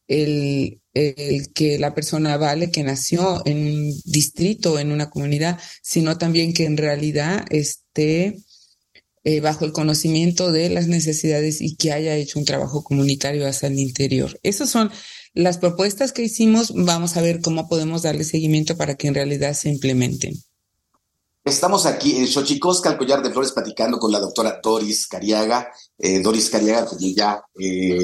el, 0.07 0.79
el 0.93 1.51
que 1.51 1.79
la 1.79 1.95
persona 1.95 2.37
vale 2.37 2.69
que 2.69 2.83
nació 2.83 3.41
en 3.47 3.57
un 3.57 4.01
distrito, 4.05 4.77
en 4.77 4.91
una 4.91 5.09
comunidad, 5.09 5.59
sino 5.81 6.19
también 6.19 6.53
que 6.53 6.65
en 6.65 6.77
realidad 6.77 7.45
esté 7.49 8.37
eh, 9.29 9.41
bajo 9.41 9.63
el 9.63 9.71
conocimiento 9.71 10.51
de 10.51 10.71
las 10.71 10.87
necesidades 10.87 11.61
y 11.61 11.75
que 11.75 11.91
haya 11.91 12.15
hecho 12.15 12.39
un 12.39 12.45
trabajo 12.45 12.83
comunitario 12.83 13.47
hacia 13.47 13.67
el 13.67 13.77
interior. 13.77 14.39
Esas 14.41 14.71
son 14.71 14.91
las 15.35 15.59
propuestas 15.59 16.13
que 16.13 16.23
hicimos. 16.23 16.73
Vamos 16.73 17.15
a 17.15 17.21
ver 17.21 17.39
cómo 17.39 17.69
podemos 17.69 18.01
darle 18.01 18.23
seguimiento 18.23 18.75
para 18.75 18.95
que 18.95 19.07
en 19.07 19.13
realidad 19.13 19.53
se 19.53 19.69
implementen. 19.69 20.33
Estamos 21.43 21.85
aquí 21.85 22.17
en 22.17 22.27
Xochicosca, 22.27 22.89
al 22.89 22.97
collar 22.97 23.21
de 23.21 23.29
flores, 23.29 23.51
platicando 23.51 23.99
con 23.99 24.11
la 24.11 24.19
doctora 24.19 24.59
Doris 24.63 25.07
Cariaga. 25.07 25.71
Eh, 25.97 26.21
Doris 26.21 26.49
Cariaga, 26.49 26.89
que 26.97 27.13
ya 27.13 27.39
eh, 27.59 28.03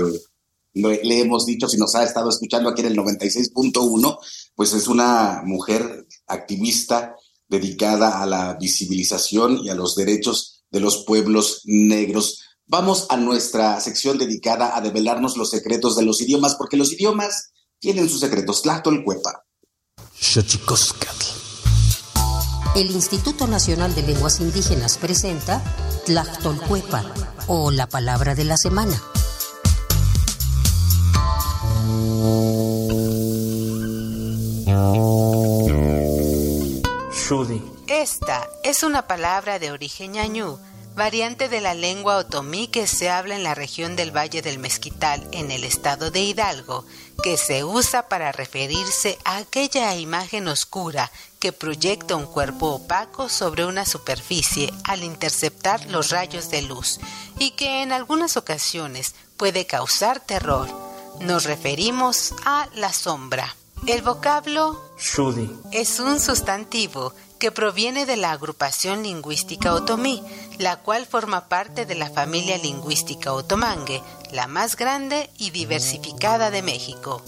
le, 0.74 1.20
hemos 1.20 1.48
dicho, 1.48 1.68
si 1.68 1.78
nos 1.78 1.96
ha 1.96 2.04
estado 2.04 2.30
escuchando 2.30 2.70
aquí 2.70 2.82
en 2.82 2.88
el 2.88 2.98
96.1, 2.98 4.18
pues 4.54 4.74
es 4.74 4.88
una 4.88 5.42
mujer 5.44 6.06
activista 6.28 7.16
dedicada 7.48 8.22
a 8.22 8.28
la 8.28 8.54
visibilización 8.60 9.58
y 9.64 9.70
a 9.70 9.76
los 9.76 9.96
derechos 9.96 10.55
de 10.76 10.82
los 10.82 11.06
pueblos 11.06 11.62
negros. 11.64 12.42
Vamos 12.68 13.08
a 13.10 13.16
nuestra 13.16 13.80
sección 13.80 14.18
dedicada 14.18 14.76
a 14.76 14.82
develarnos 14.82 15.38
los 15.38 15.50
secretos 15.50 15.96
de 15.96 16.04
los 16.04 16.20
idiomas, 16.20 16.56
porque 16.56 16.76
los 16.76 16.92
idiomas 16.92 17.54
tienen 17.80 18.10
sus 18.10 18.20
secretos. 18.20 18.62
Cuepa. 19.06 19.46
El 22.76 22.92
Instituto 22.92 23.48
Nacional 23.48 23.96
de 23.96 24.04
Lenguas 24.04 24.42
Indígenas 24.42 24.98
presenta 24.98 25.64
Tlactolcuepa, 26.06 27.06
o 27.48 27.72
la 27.72 27.88
palabra 27.88 28.36
de 28.36 28.44
la 28.44 28.58
semana. 28.58 29.02
Esta 37.96 38.50
es 38.66 38.84
una 38.84 39.08
palabra 39.08 39.58
de 39.58 39.72
origen 39.72 40.12
ñañú, 40.12 40.60
variante 40.96 41.48
de 41.48 41.62
la 41.62 41.74
lengua 41.74 42.18
otomí 42.18 42.68
que 42.68 42.88
se 42.88 43.10
habla 43.10 43.38
en 43.38 43.44
la 43.44 43.56
región 43.56 43.96
del 43.96 44.14
Valle 44.14 44.42
del 44.42 44.60
Mezquital, 44.60 45.26
en 45.32 45.50
el 45.50 45.64
estado 45.64 46.12
de 46.12 46.20
Hidalgo, 46.20 46.84
que 47.24 47.38
se 47.38 47.64
usa 47.64 48.10
para 48.10 48.34
referirse 48.34 49.18
a 49.24 49.38
aquella 49.38 49.96
imagen 49.96 50.50
oscura 50.50 51.10
que 51.40 51.54
proyecta 51.54 52.18
un 52.18 52.26
cuerpo 52.26 52.74
opaco 52.74 53.30
sobre 53.30 53.66
una 53.66 53.86
superficie 53.86 54.74
al 54.84 55.02
interceptar 55.02 55.86
los 55.86 56.10
rayos 56.10 56.50
de 56.50 56.64
luz 56.64 57.00
y 57.40 57.52
que 57.52 57.82
en 57.82 57.94
algunas 57.94 58.36
ocasiones 58.36 59.16
puede 59.38 59.68
causar 59.68 60.20
terror. 60.20 60.68
Nos 61.22 61.46
referimos 61.46 62.34
a 62.44 62.68
la 62.76 62.92
sombra. 62.92 63.56
El 63.88 64.02
vocablo 64.02 64.82
Shudi 64.98 65.50
es 65.72 66.00
un 66.00 66.20
sustantivo 66.20 67.14
que 67.46 67.52
proviene 67.52 68.08
de 68.08 68.18
la 68.18 68.32
agrupación 68.32 69.04
lingüística 69.04 69.76
otomí, 69.76 70.24
la 70.58 70.78
cual 70.78 71.06
forma 71.06 71.48
parte 71.48 71.86
de 71.86 71.94
la 71.94 72.10
familia 72.10 72.58
lingüística 72.58 73.34
otomangue, 73.34 74.02
la 74.32 74.48
más 74.48 74.76
grande 74.76 75.30
y 75.38 75.52
diversificada 75.52 76.50
de 76.50 76.64
México. 76.64 77.22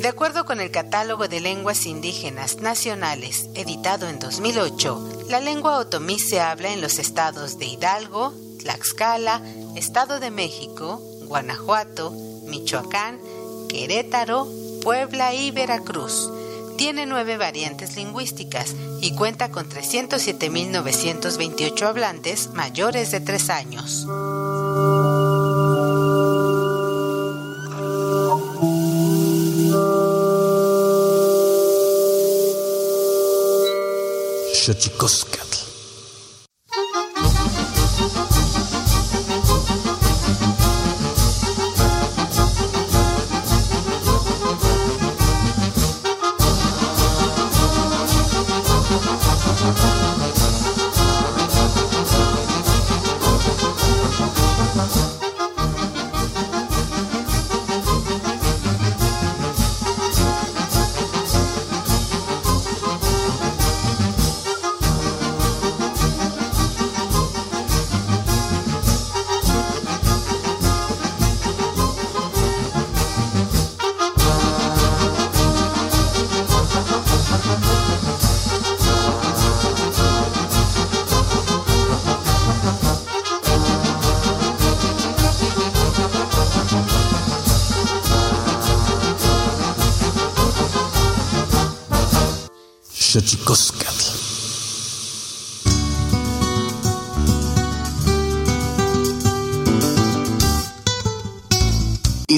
De 0.00 0.08
acuerdo 0.08 0.44
con 0.44 0.60
el 0.60 0.72
Catálogo 0.72 1.28
de 1.28 1.38
Lenguas 1.38 1.86
Indígenas 1.86 2.56
Nacionales, 2.56 3.48
editado 3.54 4.08
en 4.08 4.18
2008, 4.18 5.26
la 5.28 5.38
lengua 5.38 5.78
otomí 5.78 6.18
se 6.18 6.40
habla 6.40 6.72
en 6.72 6.80
los 6.80 6.98
estados 6.98 7.60
de 7.60 7.66
Hidalgo, 7.66 8.34
Tlaxcala, 8.58 9.40
Estado 9.76 10.18
de 10.18 10.32
México, 10.32 11.00
Guanajuato, 11.28 12.10
Michoacán, 12.42 13.20
Querétaro, 13.68 14.48
Puebla 14.82 15.32
y 15.32 15.52
Veracruz. 15.52 16.28
Tiene 16.76 17.06
nueve 17.06 17.36
variantes 17.36 17.96
lingüísticas 17.96 18.74
y 19.00 19.14
cuenta 19.14 19.50
con 19.50 19.68
307.928 19.68 21.82
hablantes 21.82 22.48
mayores 22.48 23.10
de 23.10 23.20
tres 23.20 23.50
años. 23.50 24.06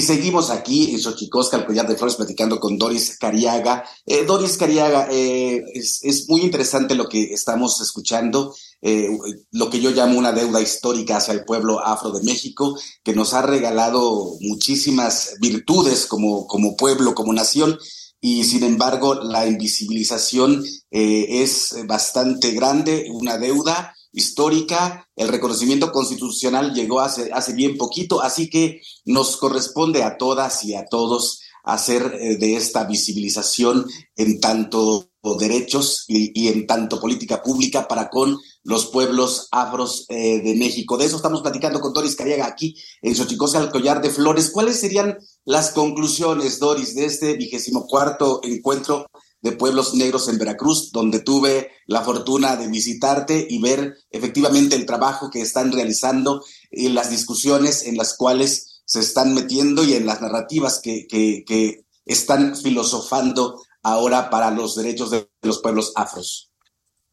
Seguimos 0.07 0.49
aquí 0.49 0.91
en 0.91 0.99
Xochicosca, 0.99 1.57
el 1.57 1.65
collar 1.65 1.87
de 1.87 1.95
flores, 1.95 2.15
platicando 2.15 2.59
con 2.59 2.77
Doris 2.77 3.17
Cariaga. 3.19 3.83
Eh, 4.05 4.25
Doris 4.25 4.57
Cariaga, 4.57 5.07
eh, 5.11 5.63
es, 5.73 6.25
muy 6.29 6.41
interesante 6.41 6.95
lo 6.95 7.09
que 7.09 7.33
estamos 7.33 7.81
escuchando, 7.81 8.55
eh, 8.81 9.09
lo 9.51 9.69
que 9.69 9.81
yo 9.81 9.91
llamo 9.91 10.17
una 10.17 10.31
deuda 10.31 10.61
histórica 10.61 11.17
hacia 11.17 11.33
el 11.33 11.43
pueblo 11.43 11.85
afro 11.85 12.11
de 12.11 12.23
México, 12.23 12.79
que 13.03 13.13
nos 13.13 13.33
ha 13.33 13.41
regalado 13.41 14.37
muchísimas 14.39 15.35
virtudes 15.41 16.05
como, 16.05 16.47
como 16.47 16.77
pueblo, 16.77 17.13
como 17.13 17.33
nación, 17.33 17.77
y 18.21 18.45
sin 18.45 18.63
embargo 18.63 19.13
la 19.13 19.45
invisibilización 19.45 20.63
es 20.89 21.75
bastante 21.85 22.51
grande, 22.51 23.07
una 23.11 23.37
deuda 23.37 23.93
histórica, 24.11 25.07
el 25.15 25.27
reconocimiento 25.27 25.91
constitucional 25.91 26.73
llegó 26.73 26.99
hace, 26.99 27.31
hace 27.31 27.53
bien 27.53 27.77
poquito, 27.77 28.21
así 28.21 28.49
que 28.49 28.81
nos 29.05 29.37
corresponde 29.37 30.03
a 30.03 30.17
todas 30.17 30.63
y 30.63 30.75
a 30.75 30.85
todos 30.85 31.41
hacer 31.63 32.17
eh, 32.19 32.37
de 32.37 32.55
esta 32.55 32.85
visibilización 32.85 33.85
en 34.15 34.39
tanto 34.39 35.09
derechos 35.35 36.05
y, 36.07 36.47
en 36.47 36.65
tanto 36.67 37.01
política 37.01 37.43
pública 37.43 37.87
para 37.87 38.09
con 38.09 38.37
los 38.63 38.85
pueblos 38.87 39.49
afros 39.51 40.05
eh, 40.07 40.41
de 40.41 40.55
México. 40.55 40.97
De 40.97 41.05
eso 41.05 41.17
estamos 41.17 41.41
platicando 41.41 41.81
con 41.81 41.91
Doris 41.91 42.15
Cariaga 42.15 42.45
aquí 42.45 42.75
en 43.01 43.15
Xochicosca, 43.15 43.59
el 43.59 43.69
collar 43.69 44.01
de 44.01 44.09
flores. 44.09 44.49
¿Cuáles 44.51 44.79
serían 44.79 45.17
las 45.43 45.71
conclusiones, 45.71 46.59
Doris, 46.59 46.95
de 46.95 47.05
este 47.05 47.33
vigésimo 47.35 47.85
cuarto 47.87 48.39
encuentro 48.43 49.07
de 49.41 49.51
Pueblos 49.51 49.93
Negros 49.93 50.27
en 50.27 50.37
Veracruz, 50.37 50.91
donde 50.91 51.19
tuve 51.19 51.71
la 51.85 52.01
fortuna 52.01 52.55
de 52.55 52.67
visitarte 52.67 53.45
y 53.49 53.59
ver 53.61 53.95
efectivamente 54.09 54.75
el 54.75 54.85
trabajo 54.85 55.29
que 55.29 55.41
están 55.41 55.71
realizando 55.71 56.43
y 56.71 56.89
las 56.89 57.09
discusiones 57.09 57.85
en 57.85 57.97
las 57.97 58.15
cuales 58.15 58.81
se 58.85 58.99
están 58.99 59.33
metiendo 59.33 59.83
y 59.83 59.93
en 59.93 60.05
las 60.05 60.21
narrativas 60.21 60.79
que, 60.81 61.07
que, 61.07 61.85
están 62.05 62.55
filosofando 62.55 63.61
ahora 63.83 64.29
para 64.29 64.49
los 64.49 64.75
derechos 64.75 65.11
de 65.11 65.29
los 65.41 65.59
pueblos 65.59 65.91
afros. 65.93 66.46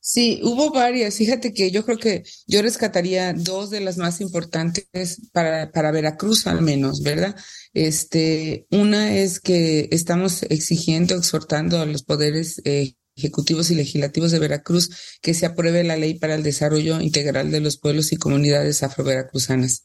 Sí, 0.06 0.40
hubo 0.42 0.70
varias. 0.70 1.16
Fíjate 1.16 1.54
que 1.54 1.70
yo 1.70 1.82
creo 1.86 1.96
que 1.96 2.24
yo 2.46 2.60
rescataría 2.60 3.32
dos 3.32 3.70
de 3.70 3.80
las 3.80 3.96
más 3.96 4.20
importantes 4.20 4.86
para, 5.32 5.72
para 5.72 5.92
Veracruz 5.92 6.46
al 6.46 6.60
menos, 6.60 7.02
¿verdad? 7.02 7.34
Este, 7.72 8.66
una 8.70 9.16
es 9.16 9.40
que 9.40 9.88
estamos 9.92 10.42
exigiendo, 10.42 11.16
exhortando 11.16 11.80
a 11.80 11.86
los 11.86 12.02
poderes 12.02 12.60
eh, 12.66 12.92
ejecutivos 13.16 13.70
y 13.70 13.76
legislativos 13.76 14.30
de 14.30 14.40
Veracruz 14.40 14.90
que 15.22 15.32
se 15.32 15.46
apruebe 15.46 15.84
la 15.84 15.96
ley 15.96 16.18
para 16.18 16.34
el 16.34 16.42
desarrollo 16.42 17.00
integral 17.00 17.50
de 17.50 17.60
los 17.60 17.78
pueblos 17.78 18.12
y 18.12 18.16
comunidades 18.16 18.82
afroveracruzanas 18.82 19.84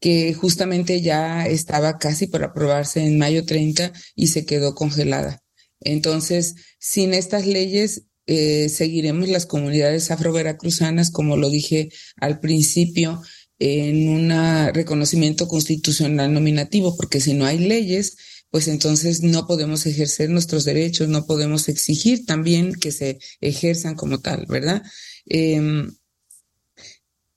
que 0.00 0.32
justamente 0.32 1.02
ya 1.02 1.46
estaba 1.46 1.98
casi 1.98 2.26
por 2.26 2.42
aprobarse 2.42 3.04
en 3.04 3.18
mayo 3.18 3.44
30 3.44 3.92
y 4.14 4.28
se 4.28 4.46
quedó 4.46 4.74
congelada. 4.74 5.42
Entonces, 5.80 6.54
sin 6.78 7.12
estas 7.14 7.46
leyes, 7.46 8.04
eh, 8.26 8.68
seguiremos 8.68 9.28
las 9.28 9.46
comunidades 9.46 10.10
afroveracruzanas, 10.10 11.10
como 11.10 11.36
lo 11.36 11.50
dije 11.50 11.90
al 12.16 12.40
principio, 12.40 13.22
en 13.58 14.08
un 14.08 14.30
reconocimiento 14.72 15.46
constitucional 15.46 16.32
nominativo, 16.32 16.96
porque 16.96 17.20
si 17.20 17.34
no 17.34 17.46
hay 17.46 17.58
leyes, 17.58 18.16
pues 18.50 18.68
entonces 18.68 19.22
no 19.22 19.46
podemos 19.46 19.86
ejercer 19.86 20.28
nuestros 20.30 20.64
derechos, 20.64 21.08
no 21.08 21.26
podemos 21.26 21.68
exigir 21.68 22.26
también 22.26 22.74
que 22.74 22.92
se 22.92 23.18
ejerzan 23.40 23.94
como 23.94 24.20
tal, 24.20 24.46
¿verdad? 24.46 24.82
Em, 25.24 25.90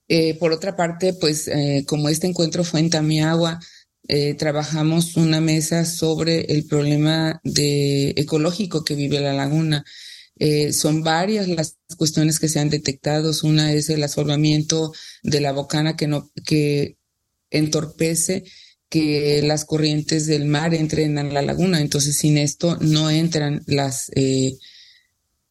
eh, 0.08 0.38
por 0.38 0.52
otra 0.52 0.76
parte, 0.76 1.14
pues 1.14 1.48
eh, 1.48 1.86
como 1.88 2.10
este 2.10 2.28
encuentro 2.28 2.64
fue 2.64 2.82
en 2.82 2.90
Tamiagua, 2.90 3.60
eh, 4.08 4.36
trabajamos 4.36 5.16
una 5.18 5.42
mesa 5.42 5.86
sobre 5.86 6.42
el 6.42 6.66
problema 6.68 7.40
de 7.44 8.10
ecológico 8.18 8.84
que 8.84 8.96
vive 8.96 9.20
la 9.20 9.34
laguna. 9.34 9.84
Eh, 10.38 10.74
son 10.74 11.02
varias 11.04 11.48
las 11.48 11.78
cuestiones 11.98 12.40
que 12.40 12.50
se 12.50 12.60
han 12.60 12.70
detectado. 12.70 13.32
Una 13.44 13.72
es 13.74 13.90
el 13.90 14.04
asolvamiento 14.04 14.94
de 15.24 15.42
la 15.42 15.52
bocana 15.52 15.96
que, 15.96 16.08
no, 16.08 16.32
que 16.46 16.98
entorpece 17.50 18.44
que 18.90 19.42
las 19.42 19.66
corrientes 19.66 20.28
del 20.28 20.46
mar 20.46 20.74
entren 20.74 21.18
a 21.18 21.24
la 21.24 21.42
laguna. 21.42 21.82
Entonces, 21.82 22.18
sin 22.18 22.38
esto 22.38 22.78
no 22.82 23.10
entran 23.10 23.64
las... 23.66 24.12
Eh, 24.16 24.58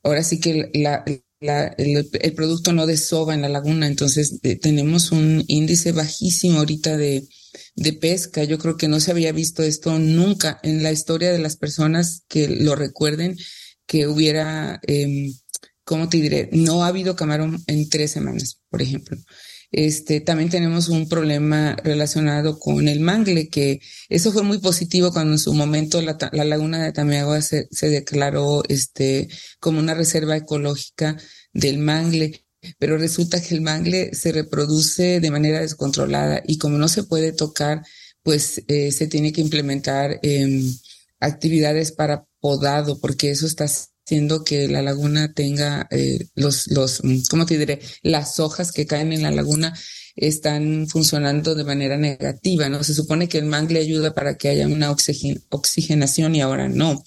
ahora 0.03 0.23
sí 0.23 0.38
que 0.38 0.70
el, 0.73 2.35
producto 2.35 2.73
no 2.73 2.87
desova 2.87 3.35
en 3.35 3.42
la 3.42 3.49
laguna. 3.49 3.87
Entonces, 3.87 4.38
eh, 4.42 4.57
tenemos 4.57 5.12
un 5.12 5.44
índice 5.49 5.92
bajísimo 5.92 6.59
ahorita 6.59 6.97
de, 6.97 7.27
de 7.75 7.92
pesca. 7.94 8.44
Yo 8.44 8.59
creo 8.59 8.77
que 8.77 8.88
no 8.88 9.01
se 9.01 9.11
había 9.11 9.33
visto 9.33 9.62
esto 9.62 9.99
nunca 9.99 10.61
en 10.62 10.83
la 10.83 10.92
historia 10.92 11.33
de 11.33 11.38
las 11.38 11.57
personas 11.57 12.25
que 12.29 12.49
lo 12.49 12.77
recuerden 12.77 13.37
que 13.87 14.07
hubiera, 14.07 14.81
eh, 14.87 15.33
¿cómo 15.85 16.09
te 16.09 16.18
diré? 16.18 16.51
No 16.53 16.85
ha 16.85 16.88
habido 16.88 17.16
camarón 17.16 17.62
en 17.66 17.88
tres 17.88 18.12
semanas, 18.12 18.61
por 18.70 18.83
ejemplo. 18.83 19.16
Este, 19.77 20.20
también 20.20 20.51
tenemos 20.51 20.88
un 20.88 21.09
problema 21.09 21.75
relacionado 21.83 22.61
con 22.61 22.87
el 22.87 23.01
mangle, 23.01 23.49
que 23.49 23.81
eso 24.09 24.31
fue 24.33 24.44
muy 24.44 24.59
positivo 24.59 25.12
cuando 25.12 25.33
en 25.33 25.38
su 25.40 25.53
momento 25.53 26.01
la, 26.01 26.16
laguna 26.33 26.85
de 26.85 26.92
Tamiagua 26.92 27.42
se, 27.42 27.66
se, 27.73 27.88
declaró 27.88 28.62
este, 28.68 29.29
como 29.59 29.81
una 29.81 29.94
reserva 29.94 30.37
ecológica 30.37 31.16
del 31.53 31.79
mangle, 31.79 32.44
pero 32.79 32.99
resulta 32.99 33.42
que 33.42 33.55
el 33.55 33.62
mangle 33.62 34.14
se 34.14 34.31
reproduce 34.31 35.18
de 35.20 35.31
manera 35.33 35.61
descontrolada 35.61 36.40
y 36.47 36.59
como 36.59 36.79
no 36.79 36.87
se 36.87 37.03
puede 37.03 37.33
tocar, 37.33 37.83
pues 38.23 38.62
eh, 38.68 38.92
se 38.92 39.09
tiene 39.09 39.33
que 39.33 39.40
implementar 39.40 40.20
em, 40.23 40.73
actividades 41.20 41.92
para 41.92 42.27
podado, 42.40 43.00
porque 43.00 43.31
eso 43.31 43.46
está 43.46 43.64
haciendo 43.64 44.44
que 44.44 44.68
la 44.68 44.83
laguna 44.83 45.33
tenga 45.33 45.87
eh, 45.90 46.27
los, 46.35 46.66
los, 46.68 47.03
mm, 47.03 47.22
¿cómo 47.31 47.46
te 47.46 47.59
diré? 47.59 47.81
Las 48.03 48.38
hojas 48.40 48.72
que 48.72 48.87
caen 48.87 49.12
en 49.12 49.22
la 49.22 49.31
laguna 49.31 49.74
están 50.16 50.87
funcionando 50.88 51.55
de 51.55 51.64
manera 51.64 51.96
negativa, 51.96 52.68
¿no? 52.68 52.85
Se 52.85 52.94
supone 52.94 53.29
que 53.29 53.38
el 53.38 53.46
mangle 53.46 53.81
ayuda 53.81 54.14
para 54.14 54.37
que 54.37 54.48
haya 54.48 54.68
una 54.68 54.90
oxigenación 54.90 56.35
y 56.35 56.40
ahora 56.40 56.68
no. 56.68 57.03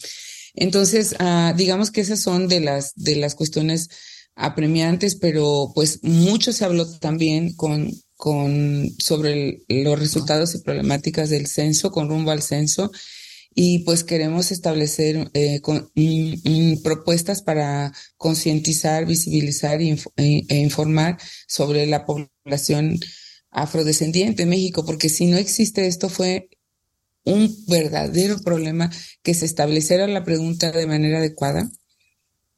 Entonces, 0.56 1.16
ah, 1.20 1.54
digamos 1.56 1.92
que 1.92 2.02
esas 2.02 2.20
son 2.20 2.48
de 2.48 2.60
las, 2.60 2.94
de 2.96 3.16
las 3.16 3.36
cuestiones 3.36 3.90
apremiantes, 4.36 5.16
pero 5.16 5.72
pues 5.74 6.00
mucho 6.04 6.52
se 6.52 6.66
habló 6.66 6.88
también 7.00 7.54
con, 7.56 7.92
con, 8.16 8.90
sobre 9.00 9.64
los 9.68 10.00
resultados 10.00 10.56
y 10.56 10.60
problemáticas 10.60 11.30
del 11.30 11.48
censo, 11.48 11.92
con 11.92 12.10
rumbo 12.10 12.32
al 12.32 12.42
censo, 12.42 12.92
y 13.60 13.80
pues 13.80 14.04
queremos 14.04 14.52
establecer 14.52 15.32
eh, 15.34 15.60
propuestas 16.84 17.42
para 17.42 17.92
concientizar, 18.16 19.08
visibilizar 19.08 19.82
e, 19.82 19.98
e, 20.16 20.56
informar 20.58 21.18
sobre 21.48 21.88
la 21.88 22.06
población 22.06 23.00
afrodescendiente 23.50 24.44
en 24.44 24.50
México, 24.50 24.86
porque 24.86 25.10
si 25.10 25.26
no 25.26 25.38
existe 25.38 25.88
esto 25.88 26.08
fue 26.08 26.50
un 27.24 27.52
verdadero 27.68 28.38
problema 28.44 28.92
que 29.24 29.34
se 29.34 29.46
estableciera 29.46 30.06
la 30.06 30.24
pregunta 30.24 30.72
de 30.72 30.86
manera 30.86 31.18
adecuada 31.18 31.68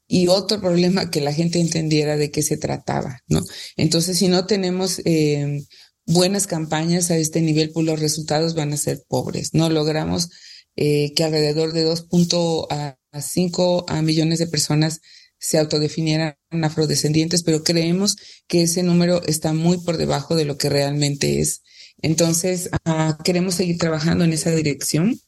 y 0.06 0.28
otro 0.28 0.60
problema 0.60 1.10
que 1.10 1.22
la 1.22 1.32
gente 1.32 1.60
entendiera 1.60 2.18
de 2.18 2.30
qué 2.30 2.42
se 2.42 2.58
trataba, 2.58 3.20
¿no? 3.26 3.40
Entonces, 3.78 4.18
si 4.18 4.28
no 4.28 4.44
tenemos 4.44 5.00
eh, 5.06 5.64
buenas 6.04 6.46
campañas 6.46 7.10
a 7.10 7.16
este 7.16 7.40
nivel, 7.40 7.70
pues 7.72 7.86
los 7.86 8.00
resultados 8.00 8.54
van 8.54 8.74
a 8.74 8.76
ser 8.76 9.02
pobres. 9.08 9.54
No 9.54 9.70
logramos 9.70 10.28
eh, 10.76 11.12
que 11.14 11.24
alrededor 11.24 11.72
de 11.72 11.86
2.5 11.86 14.02
millones 14.02 14.38
de 14.38 14.46
personas 14.46 15.00
se 15.40 15.58
autodefinieran 15.58 16.36
afrodescendientes, 16.62 17.42
pero 17.42 17.64
creemos 17.64 18.16
que 18.46 18.62
ese 18.62 18.82
número 18.82 19.22
está 19.26 19.54
muy 19.54 19.78
por 19.78 19.96
debajo 19.96 20.36
de 20.36 20.44
lo 20.44 20.58
que 20.58 20.68
realmente 20.68 21.40
es. 21.40 21.62
Entonces, 22.02 22.68
ah, 22.84 23.18
queremos 23.24 23.54
seguir 23.54 23.78
trabajando 23.78 24.24
en 24.24 24.34
esa 24.34 24.50
dirección. 24.50 25.18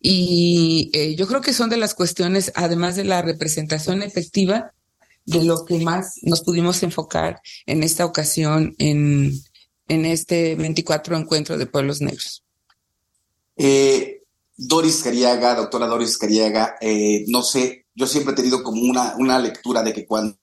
Y 0.00 0.90
eh, 0.94 1.16
yo 1.16 1.26
creo 1.26 1.40
que 1.40 1.52
son 1.52 1.68
de 1.68 1.76
las 1.76 1.94
cuestiones, 1.94 2.52
además 2.54 2.94
de 2.94 3.04
la 3.04 3.22
representación 3.22 4.02
efectiva, 4.02 4.72
de 5.24 5.44
lo 5.44 5.64
que 5.64 5.78
más 5.78 6.18
nos 6.22 6.42
pudimos 6.42 6.82
enfocar 6.82 7.40
en 7.66 7.82
esta 7.82 8.04
ocasión 8.04 8.74
en, 8.78 9.32
en 9.88 10.06
este 10.06 10.54
24 10.56 11.16
encuentro 11.16 11.58
de 11.58 11.66
pueblos 11.66 12.00
negros. 12.00 12.44
Eh, 13.56 14.21
Doris 14.66 15.02
Cariaga, 15.02 15.54
doctora 15.54 15.86
Doris 15.86 16.16
Cariaga, 16.16 16.76
eh, 16.80 17.24
no 17.28 17.42
sé, 17.42 17.86
yo 17.94 18.06
siempre 18.06 18.32
he 18.32 18.36
tenido 18.36 18.62
como 18.62 18.82
una, 18.82 19.14
una 19.18 19.38
lectura 19.38 19.82
de 19.82 19.92
que 19.92 20.06
cuando 20.06 20.36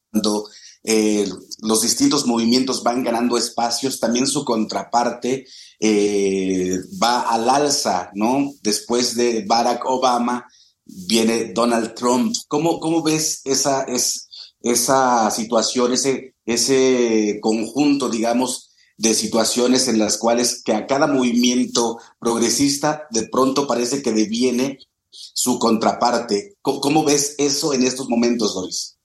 eh, 0.84 1.27
los 1.62 1.82
distintos 1.82 2.25
movimientos 2.25 2.84
van 2.84 3.03
ganando 3.03 3.38
espacios, 3.38 3.99
también 3.99 4.27
su 4.27 4.43
contraparte 4.43 5.45
eh, 5.79 6.77
va 7.01 7.21
al 7.21 7.49
alza, 7.49 8.12
¿no? 8.13 8.51
Después 8.62 9.15
de 9.15 9.45
Barack 9.47 9.86
Obama 9.86 10.45
viene 10.86 11.53
Donald 11.53 11.93
Trump. 11.95 12.36
¿Cómo, 12.47 12.79
cómo 12.79 13.01
ves 13.01 13.41
esa, 13.45 13.84
es, 13.84 14.27
esa 14.62 15.32
situación, 15.32 15.93
ese, 15.93 16.36
ese 16.45 17.39
conjunto, 17.41 18.10
digamos, 18.10 18.68
de 18.99 19.13
situaciones 19.13 19.88
en 19.88 19.97
las 19.97 20.17
cuales 20.17 20.62
que 20.62 20.73
a 20.73 20.85
cada 20.85 21.07
movimiento 21.07 22.00
progresista 22.19 23.08
de 23.12 23.29
pronto 23.29 23.65
parece 23.65 24.02
que 24.02 24.12
deviene 24.12 24.77
su 25.10 25.58
contraparte. 25.58 26.58
¿Cómo, 26.62 27.06
ves 27.06 27.33
eso 27.37 27.73
en 27.73 27.83
estos 27.83 28.10
momentos, 28.10 28.54
Doris? 28.54 28.97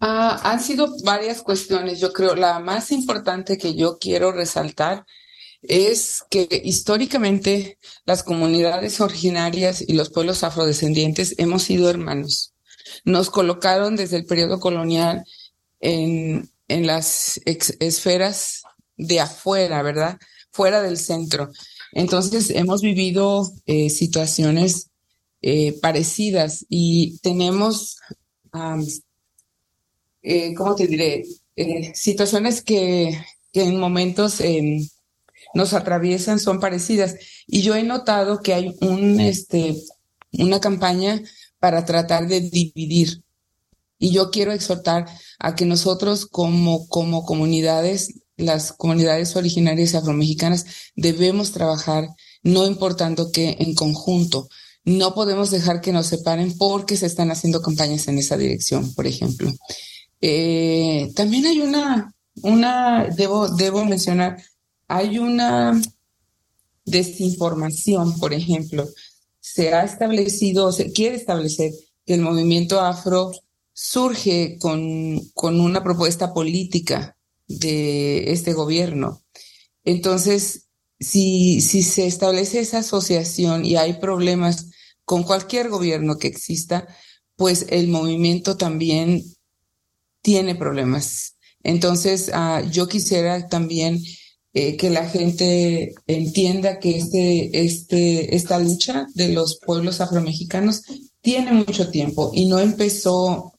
Ah, 0.00 0.40
han 0.42 0.62
sido 0.62 0.96
varias 1.04 1.42
cuestiones. 1.42 2.00
Yo 2.00 2.10
creo 2.14 2.34
la 2.34 2.58
más 2.58 2.90
importante 2.90 3.58
que 3.58 3.74
yo 3.74 3.98
quiero 3.98 4.32
resaltar 4.32 5.04
es 5.60 6.24
que 6.30 6.62
históricamente 6.64 7.78
las 8.06 8.22
comunidades 8.22 8.98
originarias 9.02 9.84
y 9.86 9.92
los 9.92 10.08
pueblos 10.08 10.42
afrodescendientes 10.42 11.34
hemos 11.36 11.64
sido 11.64 11.90
hermanos. 11.90 12.54
Nos 13.04 13.28
colocaron 13.28 13.94
desde 13.94 14.16
el 14.16 14.24
periodo 14.24 14.58
colonial 14.58 15.26
en, 15.80 16.50
en 16.68 16.86
las 16.86 17.42
esferas 17.44 18.62
de 18.96 19.20
afuera, 19.20 19.82
¿verdad? 19.82 20.18
Fuera 20.50 20.82
del 20.82 20.98
centro. 20.98 21.50
Entonces 21.92 22.50
hemos 22.50 22.82
vivido 22.82 23.50
eh, 23.66 23.90
situaciones 23.90 24.90
eh, 25.42 25.78
parecidas 25.80 26.64
y 26.68 27.18
tenemos, 27.18 27.98
eh, 30.22 30.54
¿cómo 30.54 30.74
te 30.74 30.86
diré? 30.86 31.24
situaciones 31.92 32.62
que, 32.62 33.20
que, 33.52 33.62
en 33.62 33.78
momentos 33.78 34.40
em, 34.40 34.88
nos 35.54 35.74
atraviesan 35.74 36.38
son 36.38 36.60
parecidas. 36.60 37.16
Y 37.46 37.62
yo 37.62 37.74
he 37.76 37.82
notado 37.82 38.40
que 38.40 38.54
hay 38.54 38.74
un, 38.80 39.20
este, 39.20 39.76
una 40.32 40.60
campaña 40.60 41.22
para 41.58 41.84
tratar 41.84 42.26
de 42.26 42.40
dividir. 42.40 43.22
Y 43.98 44.12
yo 44.12 44.30
quiero 44.30 44.52
exhortar 44.52 45.06
a 45.38 45.54
que 45.54 45.64
nosotros 45.64 46.26
como, 46.26 46.88
como 46.88 47.24
comunidades 47.24 48.21
las 48.42 48.72
comunidades 48.72 49.36
originarias 49.36 49.94
afromexicanas 49.94 50.66
debemos 50.96 51.52
trabajar, 51.52 52.08
no 52.42 52.66
importando 52.66 53.30
que 53.32 53.56
en 53.58 53.74
conjunto. 53.74 54.48
No 54.84 55.14
podemos 55.14 55.50
dejar 55.50 55.80
que 55.80 55.92
nos 55.92 56.08
separen 56.08 56.56
porque 56.58 56.96
se 56.96 57.06
están 57.06 57.30
haciendo 57.30 57.62
campañas 57.62 58.08
en 58.08 58.18
esa 58.18 58.36
dirección, 58.36 58.92
por 58.94 59.06
ejemplo. 59.06 59.52
Eh, 60.20 61.12
también 61.14 61.46
hay 61.46 61.60
una, 61.60 62.12
una, 62.42 63.06
debo, 63.16 63.48
debo 63.48 63.84
mencionar, 63.84 64.42
hay 64.88 65.18
una 65.18 65.80
desinformación, 66.84 68.18
por 68.18 68.32
ejemplo. 68.34 68.88
Se 69.40 69.72
ha 69.72 69.84
establecido, 69.84 70.72
se 70.72 70.92
quiere 70.92 71.16
establecer 71.16 71.72
que 72.04 72.14
el 72.14 72.20
movimiento 72.20 72.80
afro 72.80 73.32
surge 73.72 74.58
con, 74.58 75.20
con 75.34 75.60
una 75.60 75.82
propuesta 75.82 76.32
política 76.34 77.16
de 77.48 78.32
este 78.32 78.52
gobierno. 78.52 79.22
Entonces, 79.84 80.68
si, 81.00 81.60
si 81.60 81.82
se 81.82 82.06
establece 82.06 82.60
esa 82.60 82.78
asociación 82.78 83.64
y 83.64 83.76
hay 83.76 83.94
problemas 83.94 84.70
con 85.04 85.24
cualquier 85.24 85.68
gobierno 85.68 86.18
que 86.18 86.28
exista, 86.28 86.86
pues 87.36 87.66
el 87.70 87.88
movimiento 87.88 88.56
también 88.56 89.22
tiene 90.22 90.54
problemas. 90.54 91.36
Entonces, 91.62 92.30
ah, 92.32 92.62
yo 92.70 92.88
quisiera 92.88 93.48
también 93.48 94.00
eh, 94.54 94.76
que 94.76 94.90
la 94.90 95.08
gente 95.08 95.94
entienda 96.06 96.78
que 96.78 96.98
este, 96.98 97.64
este, 97.64 98.36
esta 98.36 98.58
lucha 98.58 99.06
de 99.14 99.28
los 99.30 99.58
pueblos 99.64 100.00
afromexicanos 100.00 100.82
tiene 101.20 101.52
mucho 101.52 101.90
tiempo 101.90 102.30
y 102.34 102.46
no 102.46 102.58
empezó 102.58 103.52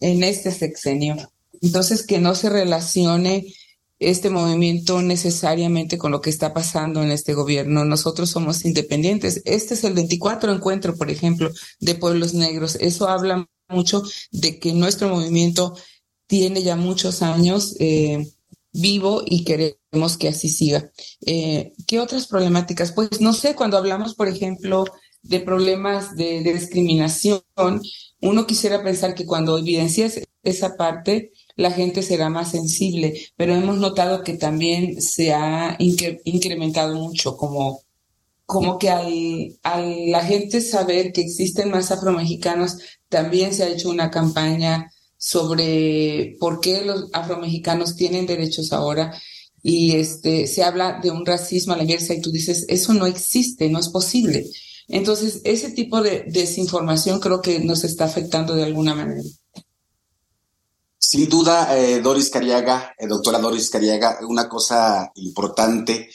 en 0.00 0.22
este 0.22 0.50
sexenio. 0.50 1.16
Entonces, 1.62 2.06
que 2.06 2.18
no 2.18 2.34
se 2.34 2.50
relacione 2.50 3.54
este 3.98 4.30
movimiento 4.30 5.02
necesariamente 5.02 5.98
con 5.98 6.12
lo 6.12 6.20
que 6.20 6.30
está 6.30 6.54
pasando 6.54 7.02
en 7.02 7.10
este 7.10 7.34
gobierno. 7.34 7.84
Nosotros 7.84 8.30
somos 8.30 8.64
independientes. 8.64 9.42
Este 9.44 9.74
es 9.74 9.84
el 9.84 9.94
24 9.94 10.52
encuentro, 10.52 10.96
por 10.96 11.10
ejemplo, 11.10 11.50
de 11.80 11.94
pueblos 11.94 12.34
negros. 12.34 12.76
Eso 12.80 13.08
habla 13.08 13.48
mucho 13.68 14.02
de 14.30 14.58
que 14.58 14.72
nuestro 14.72 15.08
movimiento 15.08 15.74
tiene 16.26 16.62
ya 16.62 16.76
muchos 16.76 17.22
años 17.22 17.74
eh, 17.80 18.30
vivo 18.72 19.22
y 19.26 19.44
queremos 19.44 20.16
que 20.18 20.28
así 20.28 20.48
siga. 20.48 20.90
Eh, 21.26 21.72
¿Qué 21.86 21.98
otras 22.00 22.26
problemáticas? 22.26 22.92
Pues 22.92 23.20
no 23.20 23.32
sé, 23.32 23.54
cuando 23.54 23.78
hablamos, 23.78 24.14
por 24.14 24.28
ejemplo, 24.28 24.84
de 25.22 25.40
problemas 25.40 26.16
de, 26.16 26.42
de 26.42 26.54
discriminación, 26.54 27.42
uno 28.20 28.46
quisiera 28.46 28.82
pensar 28.82 29.14
que 29.14 29.26
cuando 29.26 29.58
evidencias 29.58 30.20
esa 30.44 30.76
parte, 30.76 31.32
la 31.58 31.72
gente 31.72 32.02
será 32.02 32.30
más 32.30 32.52
sensible, 32.52 33.20
pero 33.36 33.52
hemos 33.52 33.78
notado 33.78 34.22
que 34.22 34.34
también 34.34 35.02
se 35.02 35.32
ha 35.32 35.76
incrementado 35.78 36.94
mucho, 36.94 37.36
como, 37.36 37.82
como 38.46 38.78
que 38.78 38.90
al, 38.90 39.58
al 39.64 40.10
la 40.10 40.24
gente 40.24 40.60
saber 40.60 41.12
que 41.12 41.20
existen 41.20 41.70
más 41.70 41.90
afromexicanos, 41.90 42.78
también 43.08 43.52
se 43.52 43.64
ha 43.64 43.68
hecho 43.68 43.90
una 43.90 44.08
campaña 44.08 44.92
sobre 45.16 46.36
por 46.38 46.60
qué 46.60 46.82
los 46.84 47.10
afromexicanos 47.12 47.96
tienen 47.96 48.26
derechos 48.26 48.72
ahora 48.72 49.12
y 49.60 49.96
este 49.96 50.46
se 50.46 50.62
habla 50.62 51.00
de 51.02 51.10
un 51.10 51.26
racismo 51.26 51.72
a 51.72 51.76
la 51.76 51.82
inversa 51.82 52.14
y 52.14 52.20
tú 52.20 52.30
dices 52.30 52.66
eso 52.68 52.94
no 52.94 53.06
existe, 53.06 53.68
no 53.68 53.80
es 53.80 53.88
posible. 53.88 54.46
Entonces, 54.86 55.42
ese 55.44 55.70
tipo 55.72 56.00
de 56.00 56.24
desinformación 56.28 57.20
creo 57.20 57.42
que 57.42 57.58
nos 57.58 57.84
está 57.84 58.04
afectando 58.04 58.54
de 58.54 58.64
alguna 58.64 58.94
manera. 58.94 59.22
Sin 61.10 61.26
duda, 61.26 61.74
eh, 61.74 62.00
Doris 62.02 62.28
Cariaga, 62.28 62.94
eh, 62.98 63.06
doctora 63.06 63.38
Doris 63.38 63.70
Cariaga, 63.70 64.18
una 64.28 64.46
cosa 64.46 65.10
importante 65.14 66.10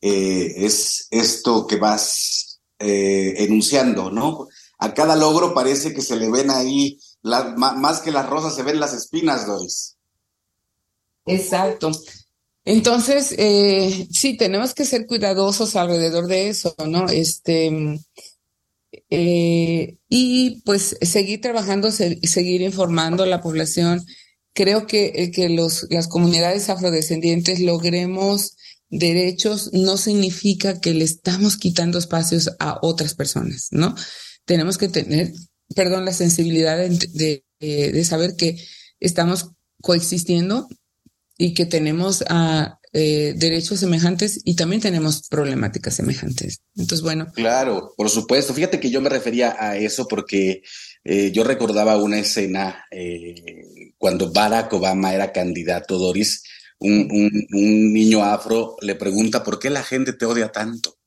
eh, 0.00 0.54
es 0.58 1.08
esto 1.10 1.66
que 1.66 1.74
vas 1.74 2.60
enunciando, 2.78 4.08
¿no? 4.12 4.46
A 4.78 4.94
cada 4.94 5.16
logro 5.16 5.52
parece 5.52 5.92
que 5.92 6.00
se 6.00 6.14
le 6.14 6.30
ven 6.30 6.50
ahí, 6.50 6.96
más 7.24 8.00
que 8.02 8.12
las 8.12 8.28
rosas 8.28 8.54
se 8.54 8.62
ven 8.62 8.78
las 8.78 8.92
espinas, 8.92 9.48
Doris. 9.48 9.96
Exacto. 11.24 11.90
Entonces, 12.64 13.34
sí, 14.12 14.36
tenemos 14.36 14.74
que 14.74 14.84
ser 14.84 15.06
cuidadosos 15.06 15.74
alrededor 15.74 16.28
de 16.28 16.50
eso, 16.50 16.72
¿no? 16.86 17.08
Este, 17.08 17.98
y 19.10 20.60
pues 20.60 20.96
seguir 21.00 21.40
trabajando, 21.40 21.90
seguir 21.90 22.60
informando 22.60 23.24
a 23.24 23.26
la 23.26 23.40
población 23.40 24.04
creo 24.56 24.86
que, 24.86 25.12
eh, 25.14 25.30
que 25.30 25.50
los, 25.50 25.86
las 25.90 26.08
comunidades 26.08 26.70
afrodescendientes 26.70 27.60
logremos 27.60 28.56
derechos 28.88 29.70
no 29.74 29.98
significa 29.98 30.80
que 30.80 30.94
le 30.94 31.04
estamos 31.04 31.58
quitando 31.58 31.98
espacios 31.98 32.50
a 32.58 32.78
otras 32.80 33.14
personas, 33.14 33.68
¿no? 33.70 33.94
Tenemos 34.46 34.78
que 34.78 34.88
tener, 34.88 35.32
perdón, 35.74 36.06
la 36.06 36.12
sensibilidad 36.12 36.78
de, 36.78 37.44
de, 37.60 38.04
saber 38.04 38.34
que 38.36 38.56
estamos 38.98 39.50
coexistiendo 39.82 40.68
y 41.36 41.52
que 41.52 41.66
tenemos 41.66 42.24
eh, 42.92 43.34
derechos 43.36 43.80
semejantes 43.80 44.40
y 44.44 44.54
también 44.56 44.80
tenemos 44.80 45.28
problemáticas 45.28 45.94
semejantes. 45.94 46.62
Entonces, 46.76 47.02
bueno. 47.02 47.26
Claro, 47.34 47.92
por 47.96 48.08
supuesto. 48.08 48.54
Fíjate 48.54 48.80
que 48.80 48.90
yo 48.90 49.02
me 49.02 49.10
refería 49.10 49.54
a 49.58 49.76
eso 49.76 50.08
porque 50.08 50.62
eh, 51.08 51.30
yo 51.32 51.44
recordaba 51.44 51.96
una 51.96 52.18
escena 52.18 52.84
eh, 52.90 53.92
cuando 53.96 54.32
Barack 54.32 54.72
Obama 54.72 55.14
era 55.14 55.32
candidato, 55.32 55.98
Doris, 55.98 56.42
un, 56.78 57.30
niño 57.50 58.24
afro 58.24 58.76
le 58.80 58.96
pregunta 58.96 59.44
por 59.44 59.60
qué 59.60 59.70
la 59.70 59.84
gente 59.84 60.12
te 60.12 60.26
odia 60.26 60.50
tanto. 60.50 60.98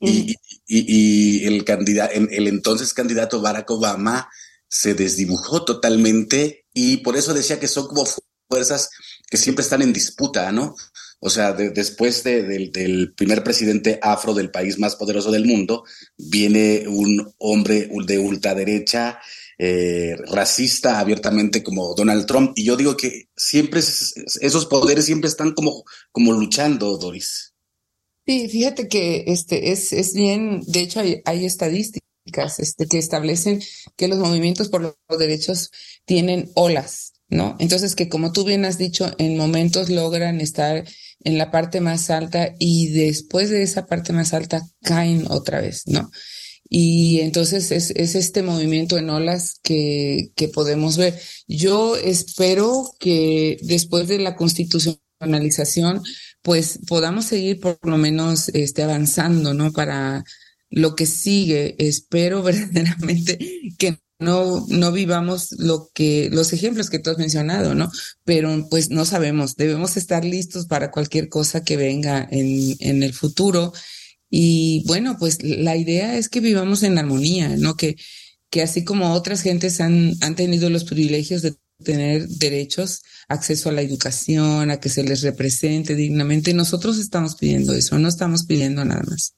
Y, 0.00 0.34
mm. 0.68 1.48
el, 1.48 1.64
candidato, 1.64 2.14
el 2.14 2.48
entonces 2.48 2.92
candidato 2.92 3.40
Barack 3.40 3.70
Obama 3.70 4.28
se 4.68 4.94
desdibujó 4.94 5.64
totalmente 5.64 6.66
y 6.74 6.98
por 6.98 7.16
eso 7.16 7.34
decía 7.34 7.60
que 7.60 7.68
son 7.68 7.86
como 7.86 8.06
fuerzas 8.48 8.90
que 9.30 9.36
siempre 9.36 9.62
están 9.62 9.82
en 9.82 9.92
disputa, 9.92 10.50
¿no? 10.52 10.74
O 11.20 11.30
sea, 11.30 11.52
después 11.52 12.22
del 12.22 13.12
primer 13.16 13.42
presidente 13.42 13.98
afro 14.02 14.34
del 14.34 14.50
país 14.50 14.78
más 14.78 14.94
poderoso 14.94 15.32
del 15.32 15.46
mundo, 15.46 15.84
viene 16.16 16.84
un 16.86 17.34
hombre 17.38 17.90
de 18.06 18.18
ultraderecha, 18.18 19.18
eh, 19.58 20.16
racista 20.30 21.00
abiertamente 21.00 21.64
como 21.64 21.92
Donald 21.96 22.26
Trump. 22.26 22.52
Y 22.54 22.64
yo 22.64 22.76
digo 22.76 22.96
que 22.96 23.28
siempre 23.36 23.80
esos 23.80 24.66
poderes 24.66 25.06
siempre 25.06 25.28
están 25.28 25.52
como, 25.54 25.82
como 26.12 26.32
luchando, 26.32 26.96
Doris. 26.96 27.54
Sí, 28.24 28.48
fíjate 28.48 28.86
que 28.86 29.24
este 29.26 29.72
es, 29.72 29.92
es 29.92 30.14
bien, 30.14 30.60
de 30.66 30.80
hecho 30.80 31.00
hay, 31.00 31.22
hay 31.24 31.46
estadísticas 31.46 32.58
este, 32.58 32.86
que 32.86 32.98
establecen 32.98 33.60
que 33.96 34.06
los 34.06 34.18
movimientos 34.18 34.68
por 34.68 34.82
los 34.82 35.18
derechos 35.18 35.70
tienen 36.04 36.50
olas, 36.54 37.14
¿no? 37.28 37.56
Entonces 37.58 37.96
que 37.96 38.08
como 38.08 38.32
tú 38.32 38.44
bien 38.44 38.64
has 38.64 38.78
dicho, 38.78 39.10
en 39.18 39.36
momentos 39.36 39.88
logran 39.88 40.40
estar 40.40 40.84
en 41.24 41.38
la 41.38 41.50
parte 41.50 41.80
más 41.80 42.10
alta 42.10 42.54
y 42.58 42.88
después 42.92 43.50
de 43.50 43.62
esa 43.62 43.86
parte 43.86 44.12
más 44.12 44.34
alta 44.34 44.62
caen 44.82 45.26
otra 45.28 45.60
vez, 45.60 45.82
¿no? 45.86 46.10
Y 46.70 47.20
entonces 47.20 47.70
es, 47.72 47.90
es 47.92 48.14
este 48.14 48.42
movimiento 48.42 48.98
en 48.98 49.08
olas 49.10 49.58
que, 49.62 50.32
que 50.36 50.48
podemos 50.48 50.98
ver. 50.98 51.18
Yo 51.46 51.96
espero 51.96 52.90
que 53.00 53.56
después 53.62 54.06
de 54.08 54.18
la 54.18 54.36
constitución 54.36 55.00
institucionalización, 55.18 56.02
pues 56.42 56.80
podamos 56.86 57.26
seguir 57.26 57.60
por 57.60 57.78
lo 57.82 57.98
menos 57.98 58.48
este, 58.50 58.82
avanzando, 58.82 59.54
¿no? 59.54 59.72
Para 59.72 60.24
lo 60.70 60.94
que 60.94 61.06
sigue. 61.06 61.74
Espero 61.78 62.42
verdaderamente 62.44 63.38
que 63.78 63.98
no, 64.18 64.66
no 64.68 64.92
vivamos 64.92 65.52
lo 65.58 65.90
que, 65.94 66.28
los 66.32 66.52
ejemplos 66.52 66.90
que 66.90 66.98
tú 66.98 67.10
has 67.10 67.18
mencionado, 67.18 67.74
¿no? 67.74 67.90
Pero 68.24 68.66
pues 68.68 68.90
no 68.90 69.04
sabemos, 69.04 69.54
debemos 69.56 69.96
estar 69.96 70.24
listos 70.24 70.66
para 70.66 70.90
cualquier 70.90 71.28
cosa 71.28 71.62
que 71.62 71.76
venga 71.76 72.26
en, 72.30 72.74
en 72.80 73.02
el 73.02 73.14
futuro. 73.14 73.72
Y 74.30 74.84
bueno, 74.86 75.16
pues 75.18 75.42
la 75.42 75.76
idea 75.76 76.18
es 76.18 76.28
que 76.28 76.40
vivamos 76.40 76.82
en 76.82 76.98
armonía, 76.98 77.56
¿no? 77.56 77.76
Que, 77.76 77.96
que 78.50 78.62
así 78.62 78.84
como 78.84 79.12
otras 79.12 79.42
gentes 79.42 79.80
han, 79.80 80.14
han 80.20 80.34
tenido 80.36 80.70
los 80.70 80.84
privilegios 80.84 81.42
de 81.42 81.56
tener 81.84 82.26
derechos, 82.28 83.02
acceso 83.28 83.68
a 83.68 83.72
la 83.72 83.82
educación, 83.82 84.70
a 84.70 84.80
que 84.80 84.88
se 84.88 85.04
les 85.04 85.22
represente 85.22 85.94
dignamente, 85.94 86.54
nosotros 86.54 86.98
estamos 86.98 87.36
pidiendo 87.36 87.72
eso, 87.72 87.98
no 87.98 88.08
estamos 88.08 88.46
pidiendo 88.46 88.84
nada 88.84 89.02
más. 89.08 89.34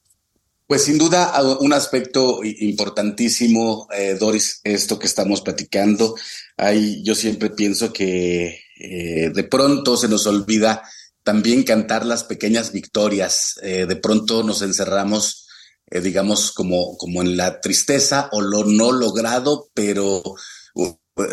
Pues 0.70 0.84
sin 0.84 0.98
duda 0.98 1.32
un 1.58 1.72
aspecto 1.72 2.42
importantísimo, 2.44 3.88
eh, 3.92 4.14
Doris, 4.14 4.60
esto 4.62 5.00
que 5.00 5.08
estamos 5.08 5.40
platicando. 5.40 6.14
Hay, 6.56 7.02
yo 7.02 7.16
siempre 7.16 7.50
pienso 7.50 7.92
que 7.92 8.60
eh, 8.78 9.32
de 9.34 9.42
pronto 9.42 9.96
se 9.96 10.06
nos 10.06 10.28
olvida 10.28 10.88
también 11.24 11.64
cantar 11.64 12.06
las 12.06 12.22
pequeñas 12.22 12.70
victorias. 12.70 13.58
Eh, 13.64 13.86
de 13.86 13.96
pronto 13.96 14.44
nos 14.44 14.62
encerramos, 14.62 15.48
digamos, 15.90 16.52
como, 16.52 16.96
como 16.98 17.20
en 17.20 17.36
la 17.36 17.60
tristeza 17.60 18.28
o 18.30 18.40
lo 18.40 18.62
no 18.62 18.92
logrado, 18.92 19.70
pero 19.74 20.22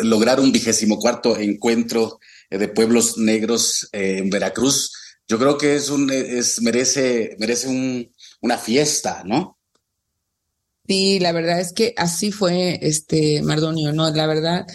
lograr 0.02 0.40
un 0.40 0.50
vigésimo 0.50 0.98
cuarto 0.98 1.38
encuentro 1.38 2.18
de 2.50 2.66
pueblos 2.66 3.18
negros 3.18 3.88
en 3.92 4.30
Veracruz, 4.30 4.90
yo 5.28 5.38
creo 5.38 5.58
que 5.58 5.76
es 5.76 5.90
un, 5.90 6.10
es, 6.10 6.60
merece, 6.60 7.36
merece 7.38 7.68
un, 7.68 8.10
una 8.40 8.58
fiesta, 8.58 9.22
¿no? 9.24 9.58
Sí, 10.86 11.20
la 11.20 11.32
verdad 11.32 11.60
es 11.60 11.72
que 11.72 11.92
así 11.96 12.32
fue, 12.32 12.78
este, 12.82 13.42
Mardonio, 13.42 13.92
¿no? 13.92 14.10
La 14.10 14.26
verdad, 14.26 14.66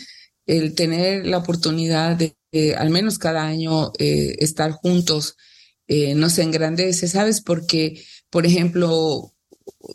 el 0.46 0.76
tener 0.76 1.26
la 1.26 1.40
oportunidad 1.40 2.16
de, 2.16 2.76
al 2.76 2.92
menos 2.92 3.18
cada 3.18 3.44
año, 3.44 3.92
eh, 3.98 4.36
estar 4.40 4.72
juntos, 4.72 5.36
eh, 5.88 6.14
nos 6.16 6.38
engrandece, 6.38 7.08
¿sabes? 7.08 7.42
Porque, 7.42 8.04
por 8.30 8.46
ejemplo, 8.46 9.34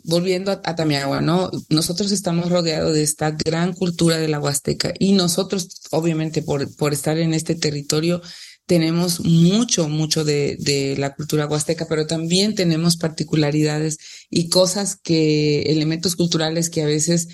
volviendo 0.03 0.51
a, 0.51 0.61
a, 0.63 0.75
Tamiagua, 0.75 1.21
¿no? 1.21 1.49
Nosotros 1.69 2.11
estamos 2.11 2.49
rodeados 2.49 2.93
de 2.93 3.03
esta 3.03 3.31
gran 3.31 3.73
cultura 3.73 4.17
de 4.17 4.27
la 4.27 4.39
Huasteca 4.39 4.93
y 4.99 5.13
nosotros, 5.13 5.81
obviamente, 5.91 6.41
por, 6.41 6.75
por 6.75 6.93
estar 6.93 7.17
en 7.17 7.33
este 7.33 7.55
territorio, 7.55 8.21
tenemos 8.69 9.21
mucho, 9.25 9.89
mucho 9.89 10.23
de, 10.23 10.55
de, 10.59 10.95
la 10.95 11.15
cultura 11.15 11.47
huasteca, 11.47 11.87
pero 11.89 12.05
también 12.05 12.53
tenemos 12.53 12.97
particularidades 12.97 13.97
y 14.29 14.47
cosas 14.49 14.95
que, 14.95 15.63
elementos 15.63 16.15
culturales 16.15 16.69
que 16.69 16.83
a 16.83 16.85
veces 16.85 17.29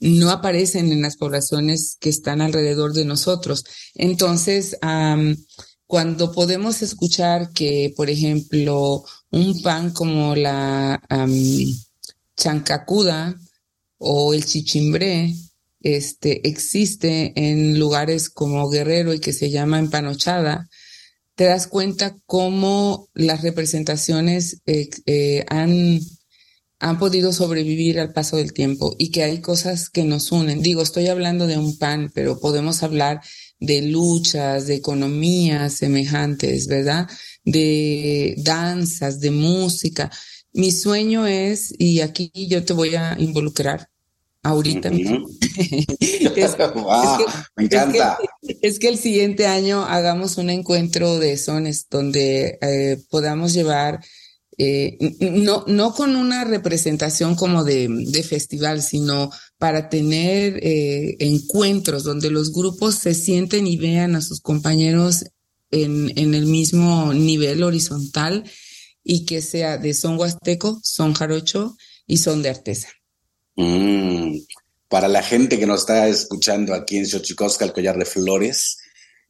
no 0.00 0.30
aparecen 0.30 0.90
en 0.90 1.00
las 1.00 1.16
poblaciones 1.16 1.96
que 2.00 2.08
están 2.08 2.40
alrededor 2.40 2.94
de 2.94 3.04
nosotros. 3.04 3.64
Entonces, 3.94 4.76
cuando 5.86 6.32
podemos 6.32 6.82
escuchar 6.82 7.52
que, 7.52 7.94
por 7.96 8.10
ejemplo, 8.10 9.04
un 9.30 9.62
pan 9.62 9.92
como 9.92 10.34
la 10.34 11.00
chancacuda 12.36 13.36
o 13.98 14.34
el 14.34 14.44
chichimbré, 14.44 15.32
este, 15.82 16.48
existe 16.48 17.32
en 17.36 17.78
lugares 17.78 18.30
como 18.30 18.68
Guerrero 18.68 19.14
y 19.14 19.20
que 19.20 19.32
se 19.32 19.50
llama 19.50 19.78
empanochada, 19.78 20.68
te 21.34 21.44
das 21.44 21.66
cuenta 21.66 22.16
cómo 22.26 23.08
las 23.14 23.42
representaciones 23.42 24.60
eh, 24.66 24.88
eh, 25.06 25.44
han, 25.48 25.98
han 26.78 26.98
podido 26.98 27.32
sobrevivir 27.32 27.98
al 28.00 28.12
paso 28.12 28.36
del 28.36 28.52
tiempo 28.52 28.94
y 28.98 29.10
que 29.10 29.22
hay 29.22 29.40
cosas 29.40 29.88
que 29.88 30.04
nos 30.04 30.30
unen. 30.32 30.62
Digo, 30.62 30.82
estoy 30.82 31.08
hablando 31.08 31.46
de 31.46 31.58
un 31.58 31.78
pan, 31.78 32.10
pero 32.14 32.38
podemos 32.38 32.82
hablar 32.82 33.20
de 33.58 33.82
luchas, 33.82 34.66
de 34.66 34.74
economías 34.74 35.74
semejantes, 35.74 36.66
¿verdad? 36.66 37.08
De 37.44 38.34
danzas, 38.38 39.20
de 39.20 39.30
música. 39.30 40.10
Mi 40.52 40.70
sueño 40.70 41.26
es, 41.26 41.72
y 41.78 42.00
aquí 42.00 42.30
yo 42.34 42.64
te 42.64 42.72
voy 42.74 42.94
a 42.94 43.16
involucrar, 43.18 43.88
ahorita. 44.42 44.88
es, 44.90 46.56
me 47.56 47.64
encanta. 47.64 48.18
Es 48.60 48.78
que, 48.78 48.88
el 48.88 48.98
siguiente 48.98 49.46
año 49.46 49.84
hagamos 49.84 50.36
un 50.38 50.50
encuentro 50.50 51.18
de 51.18 51.36
sones 51.36 51.86
donde 51.88 52.58
eh, 52.60 52.98
podamos 53.10 53.52
llevar, 53.52 54.04
eh, 54.58 54.98
no, 55.20 55.64
no 55.66 55.94
con 55.94 56.16
una 56.16 56.44
representación 56.44 57.34
como 57.36 57.64
de, 57.64 57.88
de 57.88 58.22
festival, 58.22 58.82
sino 58.82 59.30
para 59.58 59.88
tener 59.88 60.58
eh, 60.62 61.16
encuentros 61.20 62.04
donde 62.04 62.30
los 62.30 62.52
grupos 62.52 62.96
se 62.96 63.14
sienten 63.14 63.66
y 63.66 63.76
vean 63.76 64.16
a 64.16 64.20
sus 64.20 64.40
compañeros 64.40 65.24
en, 65.70 66.12
en 66.16 66.34
el 66.34 66.46
mismo 66.46 67.14
nivel 67.14 67.62
horizontal 67.62 68.44
y 69.04 69.24
que 69.24 69.40
sea 69.40 69.78
de 69.78 69.94
son 69.94 70.18
huasteco, 70.18 70.80
son 70.82 71.14
jarocho 71.14 71.76
y 72.06 72.18
son 72.18 72.42
de 72.42 72.50
artesa. 72.50 72.88
Mm, 73.56 74.38
para 74.88 75.08
la 75.08 75.22
gente 75.22 75.58
que 75.58 75.66
nos 75.66 75.80
está 75.80 76.08
escuchando 76.08 76.74
aquí 76.74 76.98
en 76.98 77.06
Xochicosca, 77.06 77.64
el 77.64 77.72
collar 77.72 77.96
de 77.96 78.04
flores, 78.04 78.78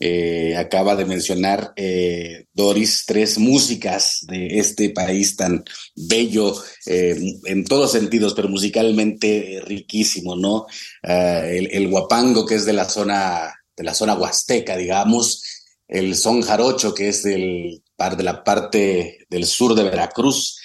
eh, 0.04 0.56
acaba 0.56 0.96
de 0.96 1.04
mencionar 1.04 1.72
eh, 1.76 2.46
Doris 2.52 3.04
tres 3.06 3.38
músicas 3.38 4.18
de 4.22 4.58
este 4.58 4.90
país 4.90 5.36
tan 5.36 5.64
bello 5.94 6.60
eh, 6.86 7.16
en 7.44 7.64
todos 7.64 7.92
sentidos, 7.92 8.34
pero 8.34 8.48
musicalmente 8.48 9.62
riquísimo, 9.64 10.34
¿no? 10.34 10.66
Ah, 11.04 11.46
el, 11.46 11.86
guapango 11.86 12.44
que 12.44 12.56
es 12.56 12.64
de 12.64 12.72
la 12.72 12.88
zona 12.88 13.54
de 13.76 13.84
la 13.84 13.94
zona 13.94 14.14
huasteca, 14.14 14.76
digamos, 14.76 15.44
el 15.86 16.16
son 16.16 16.42
jarocho 16.42 16.94
que 16.94 17.08
es 17.08 17.22
del 17.22 17.82
de 18.16 18.22
la 18.24 18.42
parte 18.42 19.26
del 19.30 19.46
sur 19.46 19.76
de 19.76 19.84
Veracruz, 19.84 20.58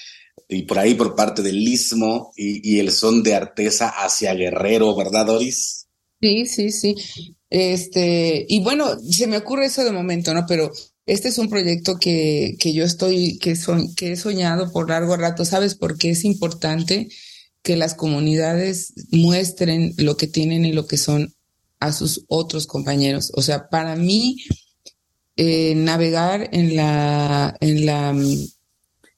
y 0.49 0.63
por 0.63 0.79
ahí 0.79 0.93
por 0.93 1.15
parte 1.15 1.41
del 1.41 1.57
Istmo 1.67 2.31
y, 2.35 2.79
el 2.79 2.91
son 2.91 3.21
de 3.23 3.35
Artesa 3.35 3.89
hacia 3.89 4.33
Guerrero, 4.33 4.95
¿verdad, 4.95 5.25
Doris? 5.25 5.87
Sí, 6.21 6.45
sí, 6.45 6.71
sí. 6.71 6.95
Este, 7.49 8.45
y 8.47 8.61
bueno, 8.61 8.97
se 8.99 9.27
me 9.27 9.37
ocurre 9.37 9.65
eso 9.65 9.83
de 9.83 9.91
momento, 9.91 10.33
¿no? 10.33 10.45
Pero 10.47 10.71
este 11.05 11.29
es 11.29 11.37
un 11.37 11.49
proyecto 11.49 11.97
que, 11.97 12.55
que 12.59 12.73
yo 12.73 12.85
estoy, 12.85 13.37
que, 13.39 13.55
son, 13.55 13.93
que 13.95 14.13
he 14.13 14.17
soñado 14.17 14.71
por 14.71 14.89
largo 14.89 15.15
rato, 15.17 15.45
¿sabes? 15.45 15.75
Porque 15.75 16.11
es 16.11 16.23
importante 16.23 17.09
que 17.61 17.75
las 17.75 17.93
comunidades 17.93 18.93
muestren 19.11 19.93
lo 19.97 20.15
que 20.15 20.27
tienen 20.27 20.65
y 20.65 20.71
lo 20.71 20.87
que 20.87 20.97
son 20.97 21.33
a 21.79 21.91
sus 21.91 22.23
otros 22.27 22.67
compañeros. 22.67 23.31
O 23.35 23.41
sea, 23.41 23.69
para 23.69 23.95
mí, 23.95 24.37
eh, 25.35 25.75
navegar 25.75 26.49
en 26.53 26.75
la, 26.75 27.55
en 27.59 27.85
la 27.85 28.13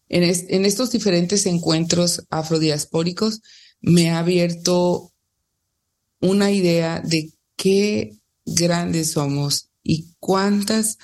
en, 0.09 0.65
estos 0.65 0.91
diferentes 0.91 1.45
encuentros 1.45 2.25
afrodiaspóricos 2.29 3.41
me 3.79 4.09
ha 4.09 4.19
abierto 4.19 5.13
una 6.19 6.51
idea 6.51 6.99
de 6.99 7.31
qué 7.55 8.17
grandes 8.45 9.11
somos 9.11 9.69
y 9.83 10.15
cuántas 10.19 10.97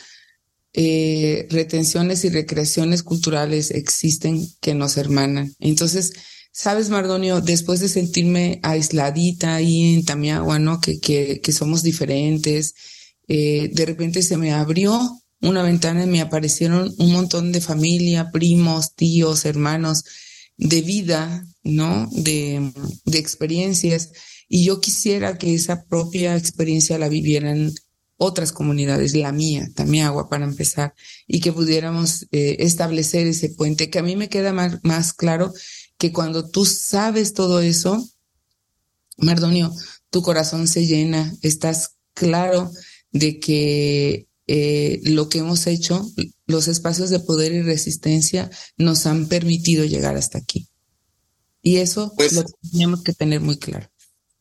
eh, 0.73 1.47
retenciones 1.51 2.25
y 2.25 2.29
recreaciones 2.29 3.03
culturales 3.03 3.71
existen 3.71 4.45
que 4.59 4.73
nos 4.73 4.97
hermanan. 4.97 5.55
Entonces, 5.59 6.11
sabes, 6.51 6.89
Mardonio, 6.89 7.39
después 7.41 7.79
de 7.79 7.89
sentirme 7.89 8.59
aisladita 8.63 9.55
ahí 9.55 9.93
en 9.93 10.03
Tamiagua, 10.03 10.59
¿no? 10.59 10.81
Que, 10.81 10.99
que, 10.99 11.51
somos 11.53 11.83
diferentes, 11.83 12.73
eh, 13.27 13.69
de 13.71 13.85
repente 13.85 14.21
se 14.21 14.35
me 14.35 14.51
abrió 14.51 15.21
una 15.45 15.63
ventana 15.63 16.03
y 16.03 16.07
me 16.07 16.21
aparecieron 16.21 16.93
un 16.97 17.11
montón 17.11 17.51
de 17.51 17.61
familia, 17.61 18.31
primos, 18.31 18.95
tíos, 18.95 19.45
hermanos, 19.45 20.03
de 20.57 20.81
vida, 20.81 21.45
¿no? 21.63 22.09
De, 22.11 22.71
experiencias. 23.13 24.11
Y 24.47 24.65
yo 24.65 24.81
quisiera 24.81 25.37
que 25.37 25.53
esa 25.53 25.85
propia 25.85 26.35
experiencia 26.35 26.97
la 26.97 27.09
vivieran 27.09 27.73
otras 28.17 28.51
comunidades, 28.51 29.13
la 29.13 29.31
mía, 29.31 29.67
también 29.75 30.05
agua 30.05 30.29
para 30.29 30.45
empezar, 30.45 30.93
y 31.27 31.41
que 31.41 31.51
pudiéramos 31.51 32.27
eh, 32.31 32.57
establecer 32.59 33.27
ese 33.27 33.49
puente, 33.49 33.89
que 33.89 33.99
a 33.99 34.03
mí 34.03 34.15
me 34.15 34.29
queda 34.29 34.53
más, 34.53 34.79
más 34.83 35.13
claro 35.13 35.53
que 35.97 36.13
cuando 36.13 36.49
tú 36.49 36.65
sabes 36.65 37.33
todo 37.33 37.59
eso, 37.59 38.09
Mardonio, 39.17 39.73
tu 40.09 40.21
corazón 40.21 40.67
se 40.67 40.85
llena, 40.85 41.33
estás 41.41 41.95
claro 42.13 42.71
de 43.11 43.39
que 43.39 44.27
eh, 44.47 45.01
lo 45.03 45.29
que 45.29 45.39
hemos 45.39 45.67
hecho, 45.67 46.05
los 46.45 46.67
espacios 46.67 47.09
de 47.09 47.19
poder 47.19 47.51
y 47.53 47.61
resistencia 47.61 48.49
nos 48.77 49.05
han 49.05 49.27
permitido 49.27 49.85
llegar 49.85 50.15
hasta 50.15 50.37
aquí. 50.37 50.67
Y 51.61 51.77
eso 51.77 52.13
pues 52.15 52.33
lo 52.33 52.43
tenemos 52.71 53.03
que 53.03 53.13
tener 53.13 53.41
muy 53.41 53.57
claro. 53.57 53.89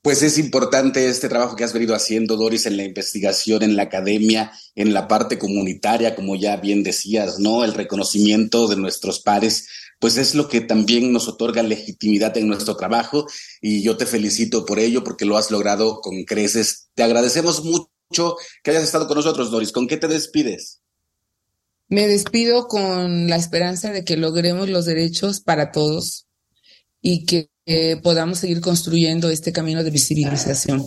Pues 0.03 0.23
es 0.23 0.37
importante 0.37 1.09
este 1.09 1.31
trabajo 1.31 1.57
que 1.57 1.65
has 1.65 1.73
venido 1.73 1.95
haciendo, 1.95 2.37
Doris, 2.37 2.67
en 2.67 2.77
la 2.77 2.85
investigación, 2.85 3.63
en 3.63 3.75
la 3.75 3.85
academia, 3.85 4.53
en 4.75 4.93
la 4.93 5.09
parte 5.09 5.39
comunitaria, 5.39 6.15
como 6.15 6.37
ya 6.37 6.59
bien 6.59 6.83
decías, 6.83 7.39
¿no? 7.39 7.65
El 7.65 7.73
reconocimiento 7.73 8.69
de 8.69 8.77
nuestros 8.77 9.21
pares, 9.21 9.67
pues 9.99 10.19
es 10.19 10.35
lo 10.35 10.51
que 10.51 10.61
también 10.61 11.11
nos 11.11 11.27
otorga 11.27 11.63
legitimidad 11.63 12.37
en 12.37 12.49
nuestro 12.49 12.77
trabajo 12.77 13.27
y 13.63 13.83
yo 13.83 13.97
te 13.97 14.05
felicito 14.05 14.67
por 14.67 14.79
ello 14.79 15.03
porque 15.03 15.25
lo 15.25 15.39
has 15.39 15.51
logrado 15.51 16.03
con 16.03 16.25
creces. 16.25 16.89
Te 16.93 17.03
agradecemos 17.03 17.65
mucho 17.65 17.94
que 18.11 18.71
hayas 18.71 18.85
estado 18.85 19.07
con 19.07 19.17
nosotros, 19.17 19.51
Doris. 19.51 19.73
¿Con 19.73 19.87
qué 19.87 19.97
te 19.97 20.09
despides? 20.09 20.81
Me 21.89 22.07
despido 22.09 22.67
con 22.67 23.29
la 23.29 23.37
esperanza 23.37 23.93
de 23.93 24.05
que 24.05 24.17
logremos 24.17 24.69
los 24.69 24.87
derechos 24.87 25.41
para 25.41 25.71
todos 25.71 26.27
y 27.01 27.27
que 27.27 27.51
podamos 28.03 28.39
seguir 28.39 28.61
construyendo 28.61 29.31
este 29.31 29.53
camino 29.53 29.85
de 29.85 29.91
visibilización. 29.91 30.87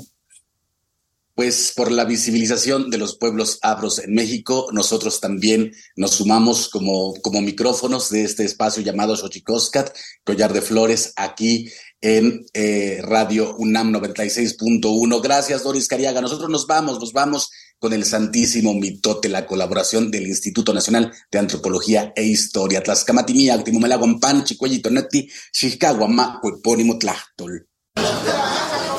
Pues 1.38 1.72
por 1.76 1.92
la 1.92 2.04
visibilización 2.04 2.90
de 2.90 2.98
los 2.98 3.16
pueblos 3.16 3.60
afros 3.62 4.00
en 4.00 4.12
México, 4.16 4.70
nosotros 4.72 5.20
también 5.22 5.72
nos 5.96 6.16
sumamos 6.16 6.68
como, 6.68 7.14
como 7.22 7.44
micrófonos 7.44 8.10
de 8.10 8.24
este 8.24 8.44
espacio 8.44 8.82
llamado 8.82 9.16
Xochicoscat, 9.16 9.96
Collar 10.24 10.52
de 10.52 10.64
Flores, 10.64 11.14
aquí 11.16 11.70
en 12.02 12.44
eh, 12.56 13.02
Radio 13.04 13.56
UNAM 13.56 13.94
96.1. 13.94 15.22
Gracias, 15.22 15.62
Doris 15.62 15.88
Cariaga. 15.88 16.22
Nosotros 16.22 16.50
nos 16.50 16.66
vamos, 16.66 17.00
nos 17.00 17.14
vamos 17.14 17.52
con 17.78 17.94
el 17.94 18.04
Santísimo 18.04 18.74
Mitote, 18.74 19.30
la 19.30 19.46
colaboración 19.46 20.10
del 20.10 20.26
Instituto 20.26 20.74
Nacional 20.74 21.14
de 21.30 21.38
Antropología 21.38 22.14
e 22.16 22.24
Historia. 22.24 22.82
Tlaxcamatimi, 22.82 23.52
Actimumelaguampan, 23.52 24.44
Chicuellitonetti, 24.44 25.30
Chicaguama, 25.52 26.40
Cuepónimo 26.42 26.98
Tlachtol. 26.98 27.68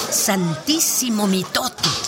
Santísimo 0.08 1.26
Mitote. 1.26 2.07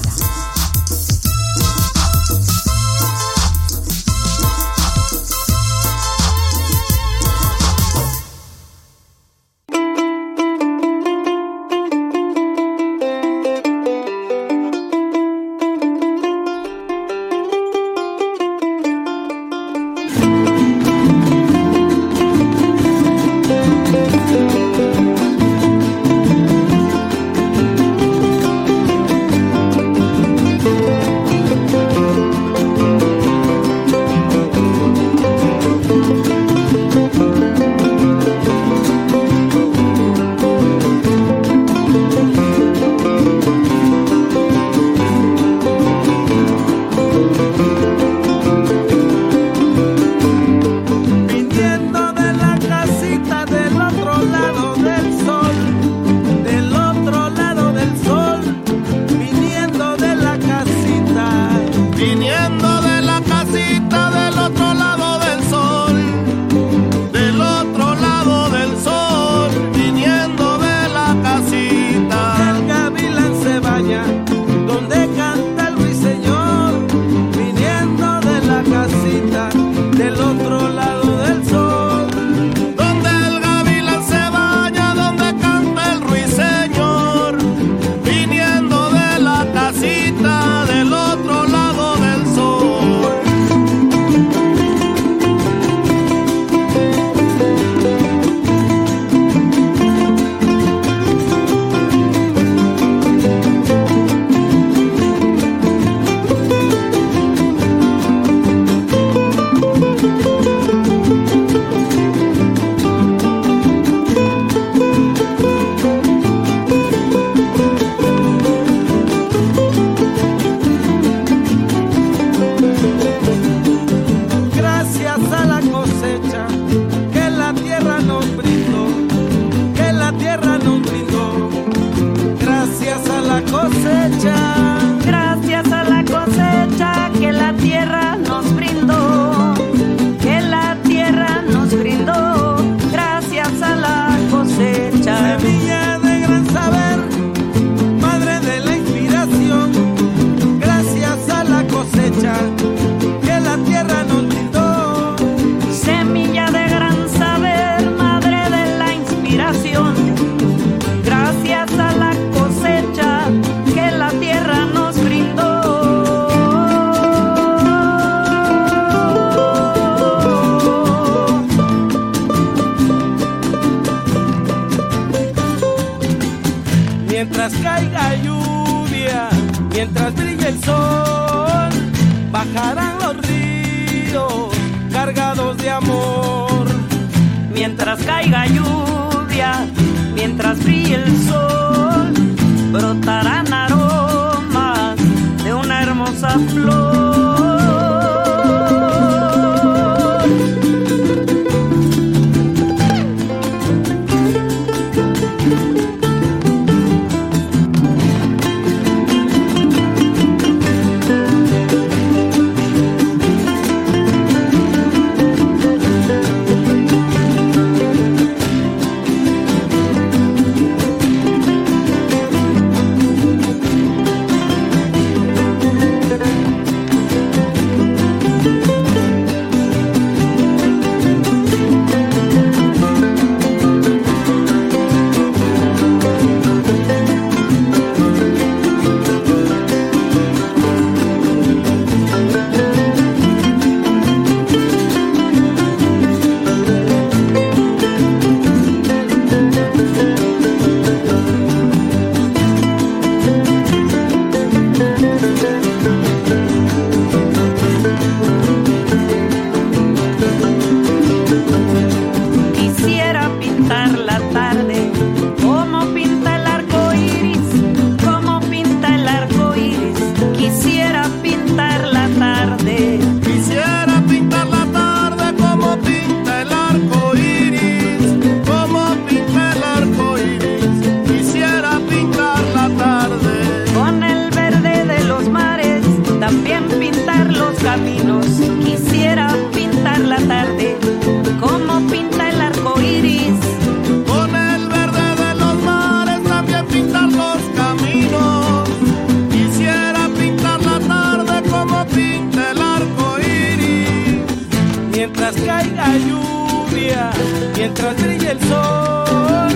Mientras 307.57 307.95
brille 308.01 308.31
el 308.31 308.39
sol, 308.39 309.53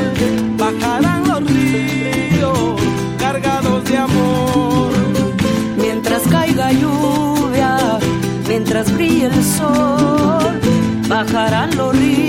bajarán 0.58 1.28
los 1.28 1.44
ríos 1.52 2.82
cargados 3.18 3.84
de 3.86 3.98
amor. 3.98 4.92
Mientras 5.78 6.24
caiga 6.24 6.72
lluvia, 6.72 7.78
mientras 8.48 8.94
brille 8.94 9.26
el 9.26 9.44
sol, 9.44 10.60
bajarán 11.08 11.76
los 11.76 11.96
ríos. 11.96 12.25